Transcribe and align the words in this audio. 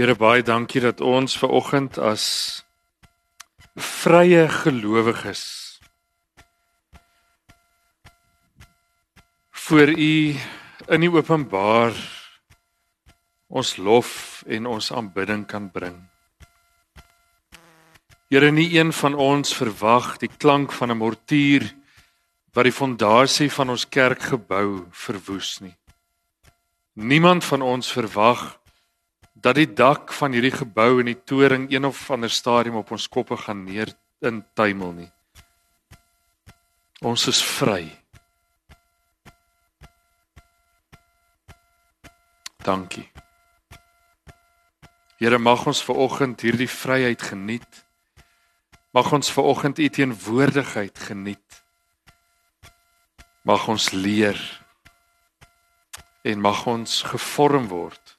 Here 0.00 0.14
baie 0.16 0.40
dankie 0.40 0.80
dat 0.80 1.02
ons 1.04 1.34
ver 1.36 1.50
oggend 1.52 1.98
as 2.00 2.22
vrye 3.76 4.46
gelowiges 4.48 5.42
voor 9.66 9.92
u 9.92 10.14
in 10.96 11.04
die 11.04 11.10
openbaar 11.12 11.92
ons 13.52 13.74
lof 13.76 14.40
en 14.48 14.70
ons 14.72 14.88
aanbidding 14.88 15.44
kan 15.44 15.68
bring. 15.68 15.98
Here 18.32 18.48
nie 18.56 18.70
een 18.78 18.94
van 19.02 19.18
ons 19.20 19.52
verwag 19.52 20.14
die 20.24 20.32
klank 20.32 20.72
van 20.72 20.96
'n 20.96 20.96
mortier 20.96 21.68
wat 22.56 22.64
die 22.64 22.78
fondasie 22.80 23.50
van 23.52 23.76
ons 23.76 23.84
kerkgebou 23.84 24.88
verwoes 24.90 25.60
nie. 25.60 25.76
Niemand 26.94 27.44
van 27.44 27.62
ons 27.62 27.92
verwag 27.92 28.59
dat 29.40 29.56
die 29.56 29.72
dak 29.72 30.12
van 30.12 30.34
hierdie 30.36 30.52
gebou 30.52 31.00
en 31.00 31.08
die 31.08 31.20
toring 31.24 31.70
een 31.72 31.84
of 31.88 32.02
ander 32.12 32.30
stadium 32.30 32.76
op 32.82 32.90
ons 32.92 33.08
koppe 33.08 33.36
gaan 33.40 33.64
neer 33.64 33.92
in 34.20 34.42
tuimel 34.54 34.92
nie. 34.92 35.08
Ons 37.00 37.24
is 37.32 37.40
vry. 37.40 37.86
Dankie. 42.60 43.08
Here 45.20 45.38
mag 45.38 45.64
ons 45.68 45.80
ver 45.84 45.96
oggend 45.96 46.44
hierdie 46.44 46.68
vryheid 46.68 47.22
geniet. 47.24 47.84
Mag 48.92 49.08
ons 49.16 49.32
ver 49.32 49.48
oggend 49.48 49.80
u 49.80 49.88
teenwoordigheid 49.88 50.98
geniet. 51.08 51.62
Mag 53.48 53.68
ons 53.72 53.90
leer 53.96 54.40
en 56.28 56.40
mag 56.40 56.66
ons 56.68 57.02
gevorm 57.08 57.68
word 57.72 58.09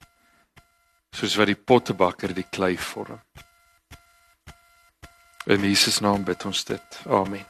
soos 1.16 1.36
wat 1.36 1.52
die 1.52 1.60
pottebakker 1.60 2.34
die 2.34 2.48
klei 2.50 2.78
vorm. 2.78 3.20
In 5.50 5.64
Jesus 5.66 6.00
naam 6.00 6.24
bid 6.24 6.46
ons 6.46 6.64
dit. 6.66 7.00
Amen. 7.10 7.46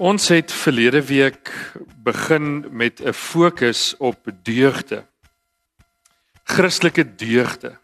Ons 0.00 0.30
het 0.32 0.52
verlede 0.52 1.02
week 1.04 1.50
begin 2.02 2.64
met 2.72 3.00
'n 3.04 3.12
fokus 3.12 3.94
op 3.98 4.32
deugde. 4.42 5.04
Christelike 6.44 7.14
deugde. 7.14 7.78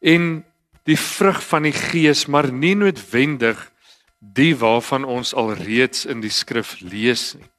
En 0.00 0.44
die 0.82 0.98
vrug 0.98 1.42
van 1.46 1.62
die 1.62 1.72
Gees, 1.72 2.26
maar 2.26 2.52
nie 2.52 2.74
noodwendig 2.74 3.72
die 4.18 4.56
waarvan 4.56 5.04
ons 5.04 5.34
alreeds 5.34 6.04
in 6.04 6.20
die 6.20 6.30
skrif 6.30 6.80
lees 6.80 7.34
nie. 7.34 7.50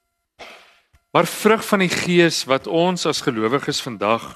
Maar 1.12 1.26
vrug 1.26 1.66
van 1.66 1.82
die 1.82 1.90
Gees 1.90 2.44
wat 2.46 2.68
ons 2.68 3.06
as 3.10 3.24
gelowiges 3.26 3.82
vandag 3.82 4.36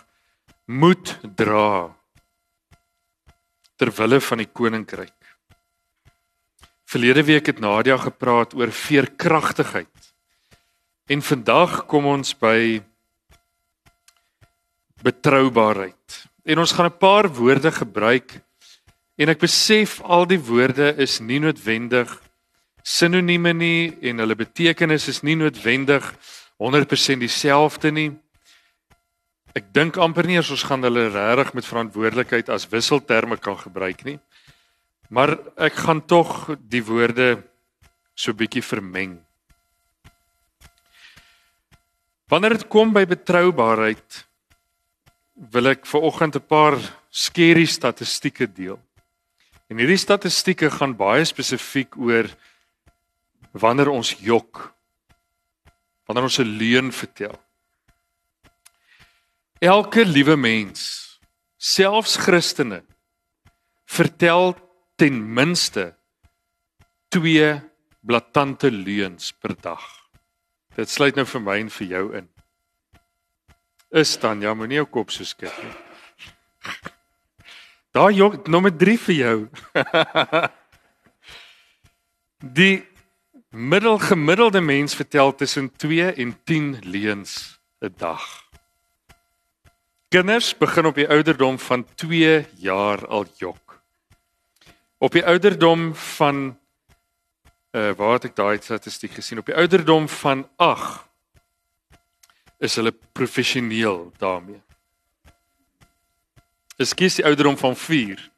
moet 0.65 1.19
dra 1.35 1.93
ter 3.77 3.91
wille 3.93 4.19
van 4.21 4.41
die 4.41 4.49
koninkryk. 4.49 5.17
Verlede 6.89 7.23
week 7.25 7.49
het 7.49 7.59
Nadia 7.61 7.97
gepraat 7.97 8.53
oor 8.57 8.71
veerkragtigheid. 8.73 10.09
En 11.09 11.21
vandag 11.21 11.85
kom 11.89 12.05
ons 12.05 12.33
by 12.37 12.81
betroubaarheid. 15.03 16.19
En 16.45 16.59
ons 16.59 16.71
gaan 16.71 16.89
'n 16.89 16.97
paar 16.97 17.27
woorde 17.33 17.71
gebruik 17.71 18.41
en 19.17 19.29
ek 19.29 19.39
besef 19.39 20.01
al 20.01 20.25
die 20.25 20.39
woorde 20.39 20.95
is 20.97 21.19
nie 21.19 21.39
noodwendig 21.39 22.21
sinonieme 22.83 23.53
nie 23.53 23.97
en 24.01 24.17
hulle 24.17 24.35
betekenis 24.35 25.07
is 25.07 25.21
nie 25.23 25.35
noodwendig 25.35 26.03
100% 26.63 27.19
dieselfde 27.19 27.91
nie. 27.91 28.11
Ek 29.53 29.67
dink 29.75 29.99
amper 30.01 30.25
nie 30.25 30.39
ons 30.39 30.63
gaan 30.63 30.85
hulle 30.87 31.09
regtig 31.11 31.51
met 31.57 31.67
verantwoordelikheid 31.67 32.49
as 32.49 32.69
wisselterme 32.71 33.37
kan 33.37 33.57
gebruik 33.59 34.05
nie. 34.07 34.19
Maar 35.13 35.35
ek 35.59 35.75
gaan 35.83 36.01
tog 36.07 36.53
die 36.57 36.81
woorde 36.87 37.43
so 38.15 38.33
bietjie 38.33 38.63
vermeng. 38.63 39.17
Wanneer 42.31 42.55
dit 42.57 42.69
kom 42.71 42.93
by 42.95 43.03
betroubaarheid 43.05 44.23
wil 45.53 45.69
ek 45.73 45.85
vir 45.85 46.01
oggend 46.01 46.35
'n 46.39 46.47
paar 46.47 46.77
skerry 47.11 47.65
statistieke 47.65 48.47
deel. 48.47 48.79
En 49.69 49.77
hierdie 49.77 49.97
statistieke 49.97 50.69
gaan 50.69 50.95
baie 50.95 51.25
spesifiek 51.25 51.97
oor 51.97 52.29
wanneer 53.51 53.89
ons 53.89 54.15
jok 54.17 54.73
wanneer 56.05 56.23
ons 56.23 56.39
'n 56.39 56.57
leuen 56.57 56.91
vertel. 56.91 57.35
Elke 59.59 60.05
liewe 60.05 60.35
mens, 60.35 61.19
selfs 61.57 62.17
Christene, 62.17 62.83
vertel 63.85 64.55
ten 64.95 65.33
minste 65.33 65.95
twee 67.09 67.61
blaatante 68.01 68.71
leuns 68.71 69.31
per 69.31 69.55
dag. 69.61 69.83
Dit 70.75 70.89
sluit 70.89 71.15
nou 71.15 71.25
vir 71.25 71.41
my 71.41 71.59
en 71.61 71.69
vir 71.69 71.87
jou 71.87 72.05
in. 72.17 72.29
Is 73.93 74.17
dan 74.17 74.41
ja, 74.41 74.53
moenie 74.53 74.81
jou 74.81 74.89
kop 74.89 75.11
so 75.11 75.23
skud 75.23 75.53
nie. 75.63 75.73
Daar 77.93 78.11
jok 78.11 78.47
nommer 78.49 78.73
3 78.73 78.97
vir 78.97 79.15
jou. 79.15 79.37
Die 82.57 82.81
middelgemiddelde 83.53 84.61
mens 84.61 84.95
vertel 84.95 85.35
tussen 85.35 85.75
2 85.75 86.11
en 86.11 86.43
10 86.43 86.79
leuns 86.81 87.59
'n 87.79 87.93
dag. 87.97 88.49
Kinders 90.07 90.57
begin 90.57 90.85
op 90.85 90.95
die 90.95 91.09
ouderdom 91.09 91.59
van 91.59 91.85
2 91.95 92.45
jaar 92.57 93.07
al 93.07 93.25
jok. 93.37 93.81
Op 94.97 95.11
die 95.11 95.25
ouderdom 95.25 95.95
van 95.95 96.59
uh 97.71 97.91
waar 97.91 98.13
het 98.13 98.23
ek 98.23 98.35
daai 98.35 98.61
statistiek 98.61 99.11
gesien? 99.11 99.37
Op 99.37 99.45
die 99.45 99.55
ouderdom 99.55 100.09
van 100.09 100.49
8 100.55 101.05
is 102.57 102.75
hulle 102.75 102.93
professioneel 103.11 104.13
daarmee. 104.17 104.61
Ekskuus, 106.77 107.15
die 107.15 107.25
ouderdom 107.25 107.57
van 107.57 107.75
4. 107.75 108.31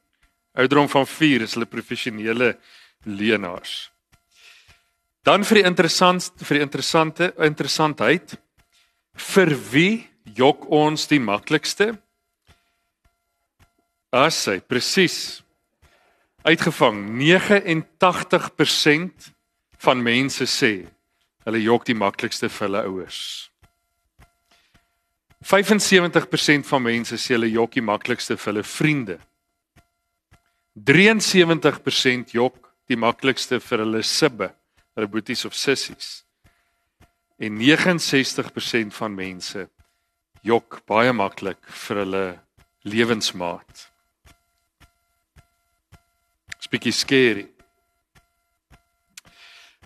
Ouderdom 0.52 0.88
van 0.88 1.06
4 1.06 1.40
is 1.40 1.52
hulle 1.52 1.66
professionele 1.66 2.58
leenaars. 3.02 3.95
Dan 5.26 5.42
vir 5.42 5.58
die 5.58 5.66
interessant 5.66 6.28
vir 6.38 6.60
die 6.60 6.62
interessante 6.62 7.32
interessantheid 7.42 8.36
vir 9.18 9.50
wie 9.72 10.06
jok 10.38 10.68
ons 10.70 11.08
die 11.10 11.18
maklikste? 11.18 11.98
As 14.14 14.38
hy 14.46 14.62
presies 14.62 15.42
uitgevang 16.46 17.18
89% 17.18 19.26
van 19.82 19.98
mense 19.98 20.46
sê 20.46 20.86
hulle 21.46 21.60
jok 21.64 21.86
die 21.88 21.96
maklikste 21.98 22.46
vir 22.46 22.66
hulle 22.68 22.82
ouers. 22.86 23.50
75% 25.42 26.70
van 26.70 26.82
mense 26.86 27.18
sê 27.18 27.34
hulle 27.34 27.50
jok 27.50 27.74
die 27.74 27.88
maklikste 27.88 28.38
vir 28.38 28.52
hulle 28.52 28.62
vriende. 28.62 29.18
73% 30.86 32.30
jok 32.38 32.70
die 32.86 33.00
maklikste 33.00 33.58
vir 33.58 33.82
hulle 33.82 34.06
sibbe 34.06 34.54
hulle 34.96 35.08
boeties 35.12 35.44
of 35.44 35.54
sissies. 35.54 36.24
En 37.38 37.58
69% 37.60 38.96
van 38.96 39.12
mense 39.14 39.66
jok 40.46 40.80
baie 40.88 41.12
maklik 41.12 41.60
vir 41.84 42.00
hulle 42.04 42.24
lewensmaat. 42.86 43.90
Spiekie 46.64 46.94
skerry. 46.96 47.44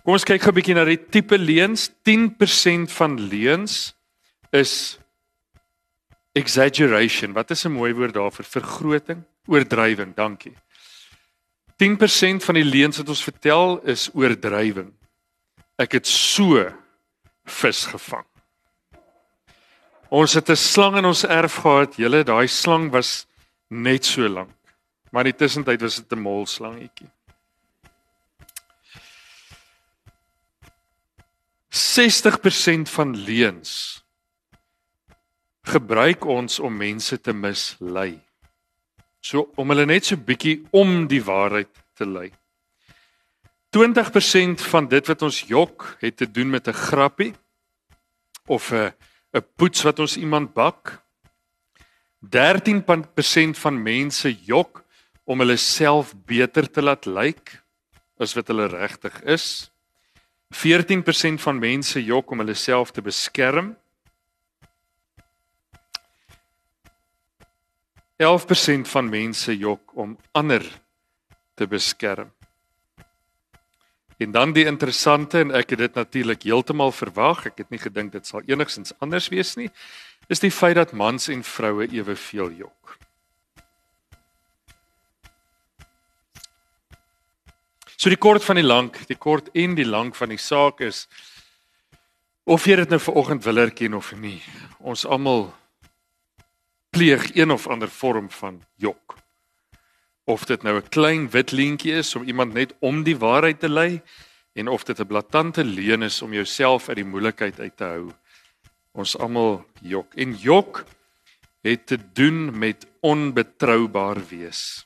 Kom 0.01 0.15
ons 0.15 0.25
kyk 0.25 0.41
gou 0.41 0.51
'n 0.51 0.55
bietjie 0.55 0.75
na 0.75 0.85
die 0.85 0.97
tipe 0.97 1.37
leuns. 1.37 1.91
10% 2.03 2.89
van 2.89 3.19
leuns 3.19 3.93
is 4.51 4.97
exaggeration. 6.33 7.33
Wat 7.33 7.51
is 7.51 7.65
'n 7.65 7.71
mooi 7.71 7.93
woord 7.93 8.13
daarvoor? 8.13 8.45
Vergroting, 8.45 9.23
oordrywing. 9.45 10.15
Dankie. 10.15 10.55
10% 11.77 12.43
van 12.43 12.55
die 12.55 12.63
leuns 12.63 12.97
wat 12.97 13.09
ons 13.09 13.23
vertel 13.23 13.81
is 13.83 14.09
oordrywing 14.13 14.93
ek 15.81 15.97
het 15.99 16.07
so 16.07 16.61
vis 17.45 17.85
gevang. 17.89 18.25
Ons 20.11 20.33
het 20.33 20.49
'n 20.49 20.55
slang 20.55 20.97
in 20.97 21.05
ons 21.05 21.23
erf 21.23 21.55
gehad. 21.63 21.95
Julle 21.95 22.23
daai 22.23 22.47
slang 22.47 22.91
was 22.91 23.25
net 23.69 24.05
so 24.05 24.27
lank. 24.27 24.55
Maar 25.11 25.25
in 25.25 25.31
die 25.31 25.39
tussentyd 25.39 25.81
was 25.81 25.95
dit 25.95 26.11
'n 26.11 26.19
molslangetjie. 26.19 27.09
60% 31.71 32.89
van 32.89 33.15
leuns 33.15 34.03
gebruik 35.61 36.25
ons 36.25 36.59
om 36.59 36.77
mense 36.77 37.21
te 37.21 37.33
mislei. 37.33 38.19
So 39.21 39.51
om 39.55 39.69
hulle 39.69 39.85
net 39.85 40.05
so 40.05 40.17
bietjie 40.17 40.65
om 40.71 41.07
die 41.07 41.21
waarheid 41.23 41.69
te 41.95 42.05
lei. 42.05 42.31
20% 43.71 44.63
van 44.67 44.87
dit 44.87 45.07
wat 45.07 45.21
ons 45.21 45.43
jok 45.47 45.95
het 45.99 46.17
te 46.17 46.27
doen 46.31 46.49
met 46.49 46.67
'n 46.67 46.73
grappie 46.73 47.33
of 48.45 48.71
'n 48.71 48.91
'n 49.33 49.45
poets 49.55 49.81
wat 49.81 49.99
ons 49.99 50.17
iemand 50.17 50.53
bak. 50.53 51.01
13% 52.19 53.57
van 53.57 53.83
mense 53.83 54.43
jok 54.43 54.83
om 55.23 55.39
hulle 55.39 55.57
self 55.57 56.13
beter 56.25 56.71
te 56.71 56.81
laat 56.81 57.05
lyk 57.05 57.63
as 58.19 58.33
wat 58.33 58.47
hulle 58.47 58.67
regtig 58.67 59.21
is. 59.23 59.71
14% 60.51 61.41
van 61.41 61.59
mense 61.59 62.03
jok 62.03 62.31
om 62.31 62.39
hulle 62.43 62.53
self 62.53 62.91
te 62.91 63.01
beskerm. 63.01 63.77
11% 68.17 68.87
van 68.87 69.09
mense 69.09 69.57
jok 69.57 69.95
om 69.95 70.17
ander 70.31 70.81
te 71.55 71.67
beskerm. 71.67 72.31
En 74.21 74.31
dan 74.31 74.51
die 74.53 74.67
interessante 74.69 75.39
en 75.39 75.49
ek 75.57 75.73
het 75.73 75.79
dit 75.81 75.95
natuurlik 75.97 76.43
heeltemal 76.45 76.91
verwag, 76.93 77.47
ek 77.49 77.63
het 77.63 77.71
nie 77.73 77.81
gedink 77.81 78.11
dit 78.13 78.27
sal 78.27 78.43
enigsins 78.45 78.93
anders 79.01 79.31
wees 79.33 79.55
nie, 79.57 79.71
is 80.29 80.43
die 80.43 80.51
feit 80.53 80.77
dat 80.77 80.93
mans 80.93 81.25
en 81.33 81.41
vroue 81.41 81.87
eweveel 81.89 82.51
jok. 82.59 82.97
So 87.97 88.13
die 88.13 88.19
kort 88.21 88.45
van 88.45 88.61
die 88.61 88.65
lank, 88.65 88.99
die 89.09 89.17
kort 89.17 89.49
en 89.57 89.73
die 89.77 89.87
lank 89.89 90.17
van 90.17 90.29
die 90.29 90.41
saak 90.41 90.85
is 90.85 91.07
of 92.45 92.67
jy 92.69 92.77
dit 92.77 92.93
nou 92.93 93.01
vanoggend 93.01 93.45
wil 93.45 93.63
erken 93.65 93.97
of 93.97 94.13
nie. 94.17 94.37
Ons 94.85 95.05
almal 95.05 95.47
pleeg 96.93 97.31
een 97.33 97.53
of 97.53 97.65
ander 97.69 97.89
vorm 97.89 98.29
van 98.37 98.61
jok 98.77 99.20
of 100.31 100.45
dit 100.47 100.63
nou 100.63 100.77
'n 100.79 100.89
klein 100.89 101.29
wit 101.29 101.51
leentjie 101.51 101.93
is 101.93 102.15
om 102.15 102.23
iemand 102.23 102.53
net 102.53 102.73
om 102.79 103.03
die 103.03 103.17
waarheid 103.17 103.59
te 103.59 103.69
lei 103.69 104.01
en 104.53 104.67
of 104.67 104.83
dit 104.83 104.99
'n 104.99 105.07
blaatante 105.07 105.63
leuen 105.63 106.01
is 106.01 106.21
om 106.21 106.33
jouself 106.33 106.87
uit 106.87 106.95
die 106.95 107.11
moeilikheid 107.13 107.59
uit 107.59 107.77
te 107.77 107.83
hou. 107.83 108.11
Ons 108.91 109.17
almal 109.17 109.65
jok 109.81 110.13
en 110.13 110.35
jok 110.35 110.85
het 111.61 111.85
te 111.85 111.97
doen 112.13 112.57
met 112.57 112.87
onbetroubaar 112.99 114.27
wees. 114.27 114.85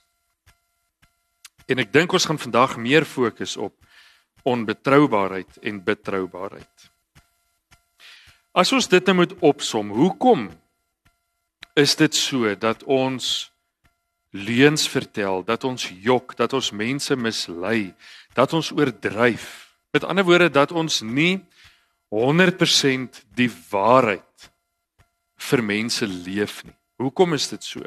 En 1.66 1.80
ek 1.80 1.94
dink 1.94 2.12
ons 2.12 2.26
gaan 2.26 2.40
vandag 2.40 2.78
meer 2.78 3.06
fokus 3.06 3.58
op 3.58 3.74
onbetroubaarheid 4.44 5.58
en 5.62 5.84
betroubaarheid. 5.84 6.92
As 8.52 8.72
ons 8.72 8.88
dit 8.88 9.06
nou 9.06 9.16
moet 9.16 9.34
opsom, 9.40 9.90
hoekom 9.90 10.50
is 11.74 11.96
dit 11.96 12.16
so 12.16 12.56
dat 12.56 12.84
ons 12.84 13.55
leuns 14.36 14.88
vertel, 14.92 15.44
dat 15.48 15.64
ons 15.64 15.88
jok, 16.04 16.36
dat 16.36 16.54
ons 16.54 16.72
mense 16.76 17.16
mislei, 17.16 17.94
dat 18.36 18.54
ons 18.54 18.72
oordryf. 18.76 19.48
Met 19.96 20.04
ander 20.04 20.28
woorde 20.28 20.50
dat 20.52 20.74
ons 20.76 21.00
nie 21.02 21.40
100% 22.12 23.22
die 23.36 23.50
waarheid 23.72 24.50
vir 25.50 25.64
mense 25.64 26.08
leef 26.08 26.64
nie. 26.66 26.76
Hoekom 27.00 27.36
is 27.36 27.48
dit 27.52 27.64
so? 27.64 27.84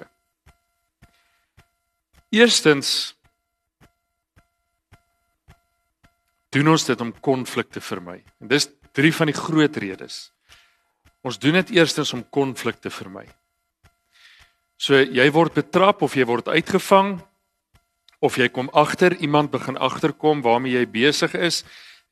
Eerstens 2.32 3.14
doen 6.52 6.68
ons 6.72 6.84
dit 6.84 7.00
om 7.00 7.12
konflik 7.24 7.70
te 7.72 7.80
vermy. 7.80 8.20
En 8.40 8.48
dis 8.48 8.68
drie 8.96 9.12
van 9.14 9.30
die 9.30 9.36
groot 9.36 9.76
redes. 9.80 10.28
Ons 11.24 11.38
doen 11.40 11.56
dit 11.60 11.76
eerstens 11.76 12.12
om 12.16 12.24
konflik 12.32 12.80
te 12.80 12.92
vermy. 12.92 13.26
So 14.78 14.94
jy 14.94 15.26
word 15.34 15.56
betrap 15.58 16.04
of 16.06 16.14
jy 16.14 16.22
word 16.28 16.46
uitgevang 16.46 17.16
of 18.22 18.36
jy 18.38 18.46
kom 18.54 18.70
agter 18.70 19.16
iemand 19.18 19.50
begin 19.50 19.74
agterkom 19.74 20.42
waarmee 20.46 20.76
jy 20.76 20.84
besig 20.86 21.34
is 21.34 21.64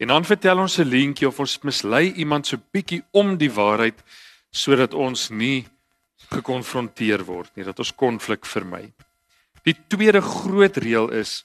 en 0.03 0.11
dan 0.11 0.27
vertel 0.27 0.59
ons 0.59 0.79
'n 0.79 0.91
leentjie 0.91 1.29
of 1.29 1.39
ons 1.39 1.63
mislei 1.63 2.13
iemand 2.19 2.47
so 2.47 2.59
bietjie 2.59 3.03
om 3.13 3.39
die 3.39 3.51
waarheid 3.51 4.03
sodat 4.51 4.95
ons 4.95 5.31
nie 5.31 5.67
gekonfronteer 6.31 7.25
word 7.25 7.55
nie 7.57 7.65
dat 7.65 7.79
ons 7.79 7.95
konflik 7.95 8.47
vermy. 8.47 8.93
Die 9.63 9.77
tweede 9.89 10.21
groot 10.21 10.77
reël 10.77 11.11
is 11.11 11.45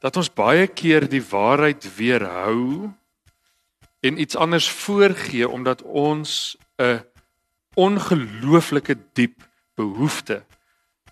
dat 0.00 0.16
ons 0.16 0.32
baie 0.32 0.66
keer 0.66 1.08
die 1.08 1.22
waarheid 1.22 1.84
weerhou 1.96 2.92
en 4.00 4.20
iets 4.20 4.36
anders 4.36 4.68
voorgee 4.68 5.48
omdat 5.48 5.82
ons 5.82 6.56
'n 6.80 7.04
ongelooflike 7.76 8.96
diep 9.12 9.36
behoefte 9.74 10.42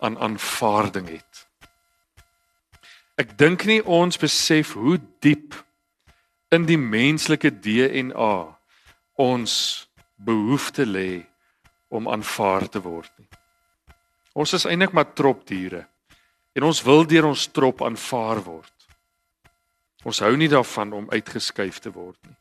aan 0.03 0.19
aanvaarding 0.19 1.09
het. 1.09 1.47
Ek 3.21 3.37
dink 3.39 3.67
nie 3.69 3.83
ons 3.85 4.19
besef 4.19 4.73
hoe 4.79 4.97
diep 5.23 5.55
in 6.53 6.67
die 6.69 6.81
menslike 6.81 7.53
DNA 7.63 8.35
ons 9.23 9.55
behoefte 10.17 10.87
lê 10.87 11.23
om 11.93 12.09
aanvaar 12.09 12.69
te 12.73 12.81
word 12.83 13.13
nie. 13.21 13.29
Ons 14.33 14.55
is 14.57 14.67
eintlik 14.67 14.95
maar 14.97 15.13
tropdiere 15.13 15.85
en 16.57 16.69
ons 16.69 16.83
wil 16.87 17.05
deur 17.09 17.29
ons 17.31 17.49
trop 17.53 17.83
aanvaar 17.85 18.41
word. 18.45 18.73
Ons 20.09 20.23
hou 20.25 20.33
nie 20.37 20.51
daarvan 20.51 20.93
om 20.97 21.11
uitgeskuif 21.13 21.79
te 21.85 21.93
word 21.93 22.19
nie. 22.27 22.39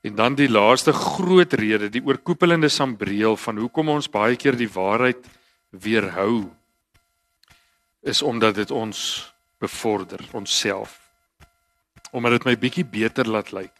En 0.00 0.14
dan 0.16 0.34
die 0.34 0.48
laaste 0.48 0.92
groot 0.92 1.52
rede, 1.52 1.90
die 1.92 2.04
oorkoepelende 2.04 2.68
sambreel 2.68 3.36
van 3.36 3.58
hoekom 3.60 3.88
ons 3.88 4.08
baie 4.08 4.36
keer 4.36 4.56
die 4.56 4.70
waarheid 4.72 5.26
weerhou 5.70 6.48
is 8.00 8.22
omdat 8.22 8.54
dit 8.54 8.70
ons 8.70 9.28
bevorder, 9.60 10.24
onsself. 10.32 10.96
Omdat 12.16 12.38
dit 12.38 12.48
my 12.48 12.56
bietjie 12.56 12.86
beter 12.88 13.28
laat 13.28 13.52
lyk 13.52 13.76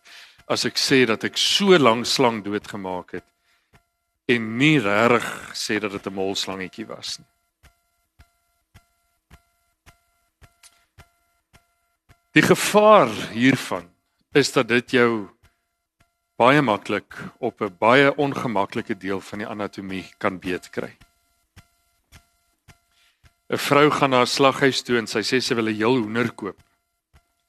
as 0.51 0.67
ek 0.67 0.81
sê 0.83 1.05
dat 1.07 1.25
ek 1.25 1.39
so 1.39 1.79
lank 1.79 2.09
slang 2.11 2.41
doodgemaak 2.43 3.15
het 3.15 3.27
en 4.31 4.49
nie 4.59 4.81
regtig 4.83 5.27
sê 5.55 5.79
dat 5.79 5.93
dit 5.95 6.07
'n 6.07 6.15
molslangetjie 6.15 6.87
was 6.87 7.19
nie. 7.19 7.29
Die 12.35 12.43
gevaar 12.43 13.11
hiervan 13.33 13.91
is 14.35 14.53
dat 14.53 14.69
dit 14.69 14.91
jou 14.91 15.31
baie 16.41 16.63
maklik 16.65 17.13
op 17.39 17.61
'n 17.61 17.77
baie 17.79 18.17
ongemaklike 18.17 18.97
deel 18.97 19.21
van 19.21 19.39
die 19.39 19.49
anatomie 19.49 20.07
kan 20.19 20.39
beet 20.39 20.71
kry. 20.71 20.97
'n 23.51 23.59
Vrou 23.59 23.91
gaan 23.91 24.11
na 24.11 24.21
'n 24.23 24.27
slaghuis 24.27 24.83
toe 24.83 24.99
en 24.99 25.07
sy 25.07 25.21
sê 25.21 25.41
sy 25.41 25.55
wil 25.55 25.69
'n 25.69 25.77
heel 25.77 25.97
hoender 26.01 26.33
koop. 26.33 26.61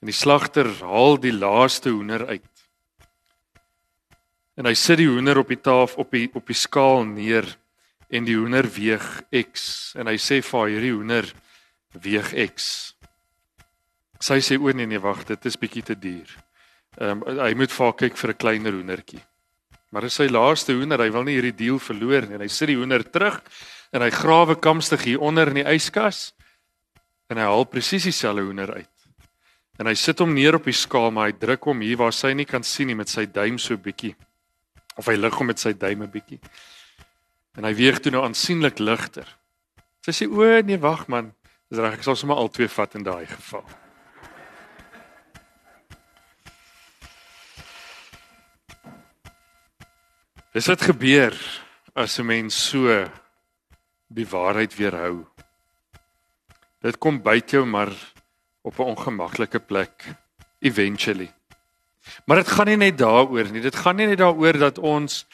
En 0.02 0.06
die 0.12 0.20
slagter 0.24 0.68
haal 0.82 1.18
die 1.18 1.32
laaste 1.34 1.90
hoender 1.90 2.28
uit. 2.28 2.56
En 4.58 4.66
hy 4.66 4.74
sit 4.74 4.98
die 4.98 5.08
hoender 5.08 5.38
op 5.38 5.48
die 5.48 5.62
tafel 5.62 6.00
op 6.04 6.12
die 6.12 6.30
op 6.34 6.48
die 6.48 6.62
skaal 6.66 7.06
neer 7.06 7.58
en 8.10 8.24
die 8.26 8.36
hoender 8.36 8.68
weeg 8.68 9.24
X 9.32 9.94
en 9.96 10.08
hy 10.08 10.18
sê 10.18 10.42
vir 10.42 10.60
haar 10.60 10.70
hierdie 10.70 10.94
hoender 10.94 11.34
weeg 11.92 12.34
X. 12.56 12.96
Sy 14.20 14.40
sê 14.40 14.60
o 14.60 14.72
nee 14.72 14.86
nee 14.86 15.00
wag 15.00 15.24
dit 15.24 15.46
is 15.46 15.58
bietjie 15.58 15.84
te 15.84 15.96
duur. 16.00 16.51
Ehm 17.00 17.22
um, 17.24 17.40
hy 17.40 17.54
moet 17.56 17.72
vaar 17.72 17.94
kyk 17.96 18.18
vir 18.18 18.32
'n 18.32 18.38
kleiner 18.38 18.74
hoendertjie. 18.74 19.24
Maar 19.92 20.02
dis 20.08 20.16
sy 20.16 20.28
laaste 20.28 20.74
hoender, 20.74 21.00
hy 21.00 21.12
wil 21.12 21.24
nie 21.24 21.36
hierdie 21.36 21.56
deal 21.56 21.80
verloor 21.80 22.28
nie. 22.28 22.36
En 22.36 22.42
hy 22.42 22.48
sit 22.48 22.68
die 22.68 22.78
hoender 22.80 23.04
terug 23.04 23.42
en 23.92 24.02
hy 24.02 24.10
grawe 24.10 24.56
kamstig 24.56 25.04
hier 25.04 25.20
onder 25.20 25.48
in 25.48 25.60
die 25.62 25.68
yskas 25.68 26.34
en 27.28 27.38
hy 27.38 27.44
haal 27.44 27.66
presies 27.66 28.04
dieselfde 28.04 28.44
hoender 28.44 28.74
uit. 28.74 28.90
En 29.80 29.88
hy 29.88 29.96
sit 29.96 30.20
hom 30.20 30.34
neer 30.34 30.56
op 30.56 30.68
die 30.68 30.76
skaal, 30.76 31.12
maar 31.12 31.32
hy 31.32 31.36
druk 31.40 31.64
hom 31.64 31.82
hier 31.82 31.98
waar 31.98 32.14
sy 32.14 32.34
nie 32.34 32.46
kan 32.46 32.64
sien 32.64 32.88
nie 32.88 32.96
met 32.96 33.10
sy 33.10 33.26
duim 33.26 33.58
so 33.58 33.78
bietjie. 33.78 34.16
Of 35.00 35.08
hy 35.08 35.16
lig 35.16 35.38
hom 35.40 35.48
met 35.48 35.60
sy 35.60 35.74
duim 35.74 36.04
'n 36.04 36.12
bietjie. 36.12 36.40
En 37.58 37.64
hy 37.64 37.74
weeg 37.74 38.00
toe 38.00 38.12
nou 38.12 38.24
aansienlik 38.24 38.80
ligter. 38.80 39.28
Sy 40.06 40.12
sê 40.12 40.28
o 40.28 40.62
nee, 40.62 40.78
wag 40.78 41.08
man. 41.08 41.34
Dis 41.70 41.80
reg, 41.80 41.94
ek 41.94 42.04
sal 42.04 42.16
sommer 42.16 42.38
al 42.38 42.50
twee 42.50 42.68
vat 42.68 42.96
in 42.96 43.04
daai 43.04 43.26
geval. 43.26 43.66
Dis 50.52 50.68
wat 50.68 50.82
gebeur 50.84 51.36
as 51.96 52.20
'n 52.20 52.26
mens 52.26 52.56
so 52.70 53.08
die 54.08 54.28
waarheid 54.28 54.76
weerhou. 54.76 55.26
Dit 56.82 56.98
kom 56.98 57.22
byt 57.22 57.52
jou 57.52 57.66
maar 57.66 57.92
op 58.62 58.80
'n 58.80 58.84
ongemaklike 58.84 59.60
plek 59.60 60.04
eventually. 60.60 61.34
Maar 62.26 62.38
dit 62.38 62.48
gaan 62.48 62.66
nie 62.66 62.78
net 62.78 62.98
daaroor 62.98 63.52
nie. 63.52 63.62
Dit 63.62 63.76
gaan 63.76 63.96
nie 63.96 64.08
net 64.08 64.18
daaroor 64.18 64.58
dat 64.58 64.78
ons 64.78 65.26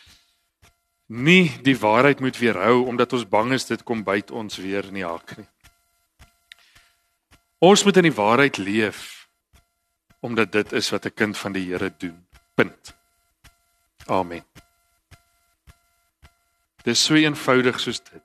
nie 1.05 1.59
die 1.63 1.77
waarheid 1.79 2.19
moet 2.19 2.37
weerhou 2.37 2.85
omdat 2.85 3.13
ons 3.13 3.27
bang 3.27 3.51
is 3.51 3.65
dit 3.65 3.83
kom 3.83 4.03
byt 4.03 4.31
ons 4.31 4.57
weer 4.57 4.85
in 4.85 4.93
die 4.93 5.05
hak 5.05 5.37
nie. 5.37 5.47
Ons 7.57 7.83
moet 7.83 7.97
in 7.97 8.03
die 8.03 8.15
waarheid 8.15 8.57
leef 8.57 9.29
omdat 10.19 10.51
dit 10.51 10.73
is 10.73 10.89
wat 10.89 11.05
'n 11.05 11.13
kind 11.13 11.37
van 11.37 11.51
die 11.51 11.65
Here 11.65 11.93
doen. 11.97 12.27
Punt. 12.55 12.95
Amen. 14.05 14.56
Dis 16.87 17.03
so 17.03 17.19
eenvoudig 17.19 17.81
soos 17.83 17.99
dit. 17.99 18.23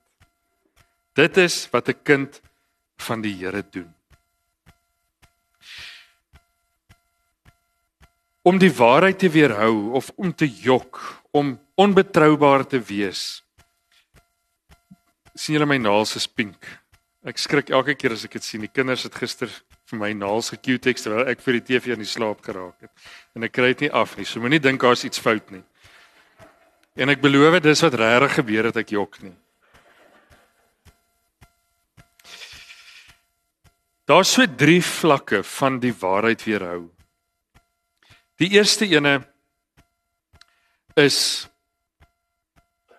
Dit 1.18 1.36
is 1.36 1.66
wat 1.74 1.88
'n 1.88 2.02
kind 2.02 2.40
van 2.96 3.20
die 3.20 3.34
Here 3.34 3.64
doen. 3.70 3.90
om 8.42 8.58
die 8.58 8.72
waarheid 8.74 9.18
te 9.22 9.30
weerhou 9.30 9.92
of 9.98 10.10
om 10.16 10.34
te 10.34 10.48
jok, 10.48 11.00
om 11.30 11.54
onbetroubaar 11.74 12.66
te 12.66 12.80
wees. 12.82 13.42
sien 15.34 15.56
julle 15.56 15.66
my 15.66 15.78
naels 15.80 16.10
is 16.18 16.26
pink. 16.28 16.66
Ek 17.24 17.38
skrik 17.40 17.70
elke 17.72 17.94
keer 17.96 18.12
as 18.12 18.26
ek 18.26 18.34
dit 18.36 18.44
sien. 18.44 18.60
Die 18.60 18.68
kinders 18.68 19.06
het 19.06 19.14
gister 19.16 19.48
vir 19.88 19.98
my 19.98 20.10
naels 20.12 20.50
gecutex 20.52 21.06
terwyl 21.06 21.30
ek 21.30 21.40
vir 21.40 21.56
die 21.56 21.62
TV 21.70 21.94
aan 21.94 22.02
die 22.02 22.10
slaap 22.10 22.42
geraak 22.44 22.84
het. 22.84 22.90
En 23.32 23.46
ek 23.46 23.54
kry 23.56 23.70
dit 23.72 23.86
nie 23.86 23.92
af 23.96 24.12
nie. 24.18 24.26
So 24.28 24.44
moenie 24.44 24.60
dink 24.60 24.82
daar's 24.84 25.06
iets 25.08 25.22
fout 25.22 25.48
nie. 25.54 25.62
En 26.94 27.08
ek 27.08 27.22
beloof 27.22 27.60
dis 27.64 27.80
wat 27.86 27.94
regtig 27.96 28.34
gebeur 28.40 28.68
het 28.68 28.76
ek 28.82 28.92
jok 28.92 29.20
nie. 29.24 29.36
Daar's 34.04 34.32
so 34.34 34.44
drie 34.46 34.82
vlakke 34.84 35.40
van 35.46 35.78
die 35.80 35.94
waarheid 35.94 36.42
weerhou. 36.44 36.90
Die 38.36 38.50
eerste 38.58 38.84
ene 38.90 39.22
is 40.98 41.48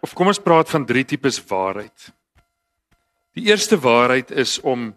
of 0.04 0.16
kom 0.18 0.32
ons 0.32 0.42
praat 0.42 0.72
van 0.72 0.88
drie 0.88 1.06
tipes 1.08 1.38
waarheid. 1.48 2.10
Die 3.38 3.46
eerste 3.52 3.78
waarheid 3.80 4.32
is 4.32 4.58
om 4.60 4.92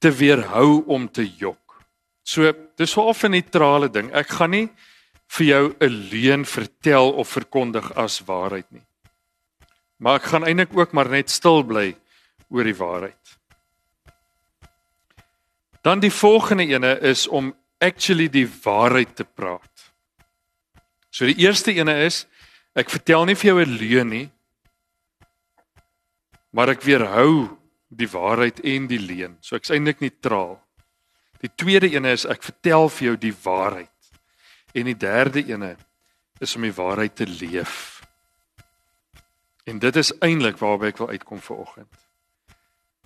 te 0.00 0.12
weerhou 0.12 0.82
om 0.86 1.08
te 1.08 1.24
jok. 1.24 1.80
So 2.22 2.52
dis 2.76 2.96
'n 2.96 3.30
neutrale 3.30 3.90
ding. 3.90 4.12
Ek 4.12 4.28
gaan 4.28 4.50
nie 4.50 4.68
vir 5.30 5.46
jou 5.46 5.64
'n 5.80 5.94
leuen 6.10 6.44
vertel 6.44 7.12
of 7.12 7.28
verkondig 7.28 7.92
as 7.94 8.20
waarheid 8.26 8.70
nie. 8.70 8.86
Maar 9.98 10.14
ek 10.14 10.22
gaan 10.32 10.44
eintlik 10.44 10.76
ook 10.76 10.92
maar 10.92 11.08
net 11.08 11.30
stil 11.30 11.62
bly 11.62 11.96
oor 12.48 12.64
die 12.64 12.74
waarheid. 12.74 13.38
Dan 15.82 16.00
die 16.00 16.12
volgende 16.12 16.66
ene 16.66 16.98
is 17.00 17.28
om 17.28 17.54
actually 17.78 18.28
die 18.28 18.48
waarheid 18.64 19.16
te 19.16 19.24
praat. 19.24 19.92
So 21.10 21.26
die 21.26 21.38
eerste 21.38 21.72
ene 21.72 22.04
is 22.04 22.26
ek 22.74 22.90
vertel 22.90 23.24
nie 23.24 23.34
vir 23.34 23.50
jou 23.50 23.60
'n 23.60 23.78
leuen 23.78 24.08
nie, 24.08 24.30
maar 26.50 26.68
ek 26.68 26.82
weerhou 26.82 27.56
die 27.88 28.08
waarheid 28.08 28.60
en 28.60 28.86
die 28.86 28.98
leuen. 28.98 29.36
So 29.40 29.56
ek's 29.56 29.70
eintlik 29.70 30.00
neutraal. 30.00 30.60
Die 31.40 31.50
tweede 31.56 31.90
ene 31.90 32.12
is 32.12 32.26
ek 32.26 32.42
vertel 32.42 32.88
vir 32.88 33.06
jou 33.06 33.16
die 33.16 33.34
waarheid. 33.44 33.99
En 34.72 34.86
die 34.86 34.96
derde 34.96 35.42
ene 35.46 35.76
is 36.40 36.56
om 36.56 36.62
die 36.64 36.74
waarheid 36.74 37.16
te 37.16 37.26
leef. 37.26 38.02
En 39.64 39.78
dit 39.78 39.96
is 39.96 40.12
eintlik 40.24 40.58
waarby 40.58 40.90
ek 40.90 41.02
wil 41.02 41.12
uitkom 41.14 41.42
vir 41.44 41.56
oggend. 41.56 41.98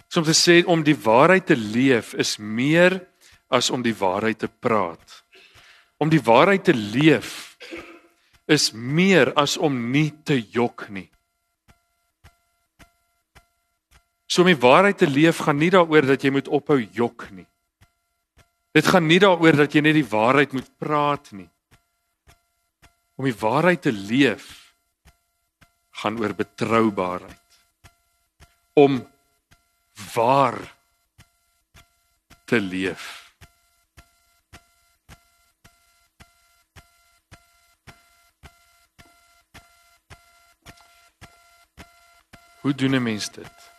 So 0.09 0.23
om 0.23 0.26
te 0.28 0.37
sê 0.37 0.61
om 0.71 0.85
die 0.87 0.97
waarheid 0.97 1.49
te 1.50 1.56
leef 1.59 2.12
is 2.14 2.37
meer 2.38 3.00
as 3.50 3.71
om 3.75 3.83
die 3.83 3.97
waarheid 3.97 4.38
te 4.44 4.49
praat. 4.49 5.23
Om 5.99 6.12
die 6.12 6.23
waarheid 6.23 6.64
te 6.68 6.75
leef 6.75 7.56
is 8.47 8.71
meer 8.73 9.33
as 9.40 9.56
om 9.56 9.75
nie 9.90 10.12
te 10.23 10.37
jok 10.38 10.88
nie. 10.92 11.09
So 14.26 14.42
om 14.42 14.50
die 14.50 14.61
waarheid 14.61 14.99
te 14.99 15.11
leef 15.11 15.42
gaan 15.47 15.59
nie 15.59 15.73
daaroor 15.75 16.06
dat 16.14 16.23
jy 16.25 16.33
moet 16.35 16.49
ophou 16.49 16.78
jok 16.83 17.28
nie. 17.35 17.47
Dit 18.75 18.87
gaan 18.90 19.06
nie 19.06 19.21
daaroor 19.23 19.64
dat 19.64 19.75
jy 19.75 19.85
net 19.87 19.94
die 19.94 20.09
waarheid 20.11 20.54
moet 20.54 20.71
praat 20.78 21.30
nie. 21.33 21.49
Om 23.14 23.25
die 23.25 23.37
waarheid 23.38 23.83
te 23.83 23.92
leef 23.92 24.75
gaan 25.90 26.18
oor 26.18 26.35
betroubaarheid. 26.35 27.59
Om 28.73 29.06
waar 30.14 30.75
te 32.44 32.61
leef. 32.61 33.23
Hoe 42.61 42.75
doen 42.75 42.94
'n 42.94 43.02
mens 43.02 43.30
dit? 43.30 43.73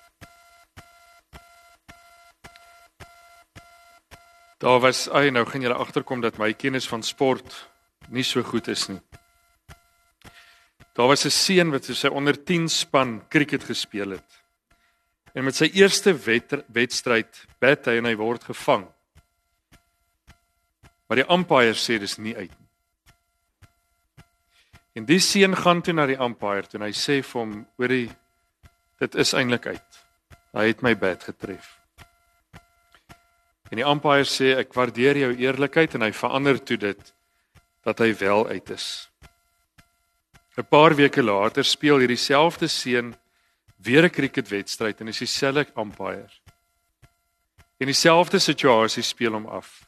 Daar 4.58 4.80
was, 4.80 5.10
ai 5.10 5.32
nou 5.32 5.46
gaan 5.46 5.62
julle 5.62 5.74
agterkom 5.74 6.22
dat 6.22 6.38
my 6.38 6.54
kennis 6.54 6.88
van 6.88 7.04
sport 7.04 7.70
nie 8.08 8.24
so 8.24 8.44
goed 8.44 8.68
is 8.68 8.88
nie. 8.88 9.02
Daar 10.96 11.08
was 11.08 11.26
'n 11.26 11.30
seun 11.30 11.72
wat 11.72 11.86
sy 11.86 12.08
onder 12.08 12.44
10 12.44 12.70
span 12.70 13.28
cricket 13.28 13.64
gespeel 13.64 14.10
het. 14.10 14.44
En 15.34 15.44
met 15.44 15.56
sy 15.56 15.70
eerste 15.74 16.16
wedstryd 16.68 17.46
bat 17.60 17.86
hy 17.86 17.98
en 17.98 18.06
hy 18.06 18.16
word 18.16 18.44
gevang. 18.44 18.88
Maar 21.08 21.18
die 21.18 21.30
umpire 21.30 21.74
sê 21.74 22.00
dis 22.00 22.18
nie 22.18 22.36
uit 22.36 22.52
nie. 22.60 22.70
En 24.96 25.06
die 25.06 25.20
seun 25.20 25.56
gaan 25.56 25.82
toe 25.82 25.94
na 25.94 26.06
die 26.06 26.20
umpire 26.20 26.68
toe 26.68 26.80
en 26.80 26.86
hy 26.88 26.94
sê 26.96 27.22
vir 27.22 27.42
hom: 27.42 27.68
"Hoorie, 27.78 28.10
dit 29.00 29.16
is 29.16 29.34
eintlik 29.34 29.68
uit. 29.68 30.00
Hy 30.54 30.68
het 30.68 30.82
my 30.82 30.96
bat 30.96 31.24
getref." 31.24 31.80
En 33.70 33.76
die 33.76 33.86
umpire 33.86 34.24
sê: 34.24 34.56
"Ek 34.58 34.74
waardeer 34.74 35.18
jou 35.18 35.36
eerlikheid" 35.36 35.96
en 35.96 36.02
hy 36.02 36.12
verander 36.12 36.64
toe 36.64 36.78
dit 36.78 37.14
dat 37.84 38.00
hy 38.00 38.14
wel 38.16 38.48
uit 38.48 38.70
is. 38.70 39.10
'n 40.58 40.64
Paar 40.64 40.96
weke 40.96 41.24
later 41.24 41.64
speel 41.64 42.00
hierdie 42.00 42.20
selfde 42.20 42.68
seun 42.68 43.16
weer 43.78 44.04
'n 44.04 44.10
cricketwedstryd 44.10 45.02
en 45.02 45.08
is 45.08 45.20
dieselfde 45.20 45.72
umpire. 45.76 46.32
In 47.78 47.88
dieselfde 47.88 48.40
situasie 48.40 49.04
speel 49.04 49.32
hom 49.32 49.46
af. 49.46 49.84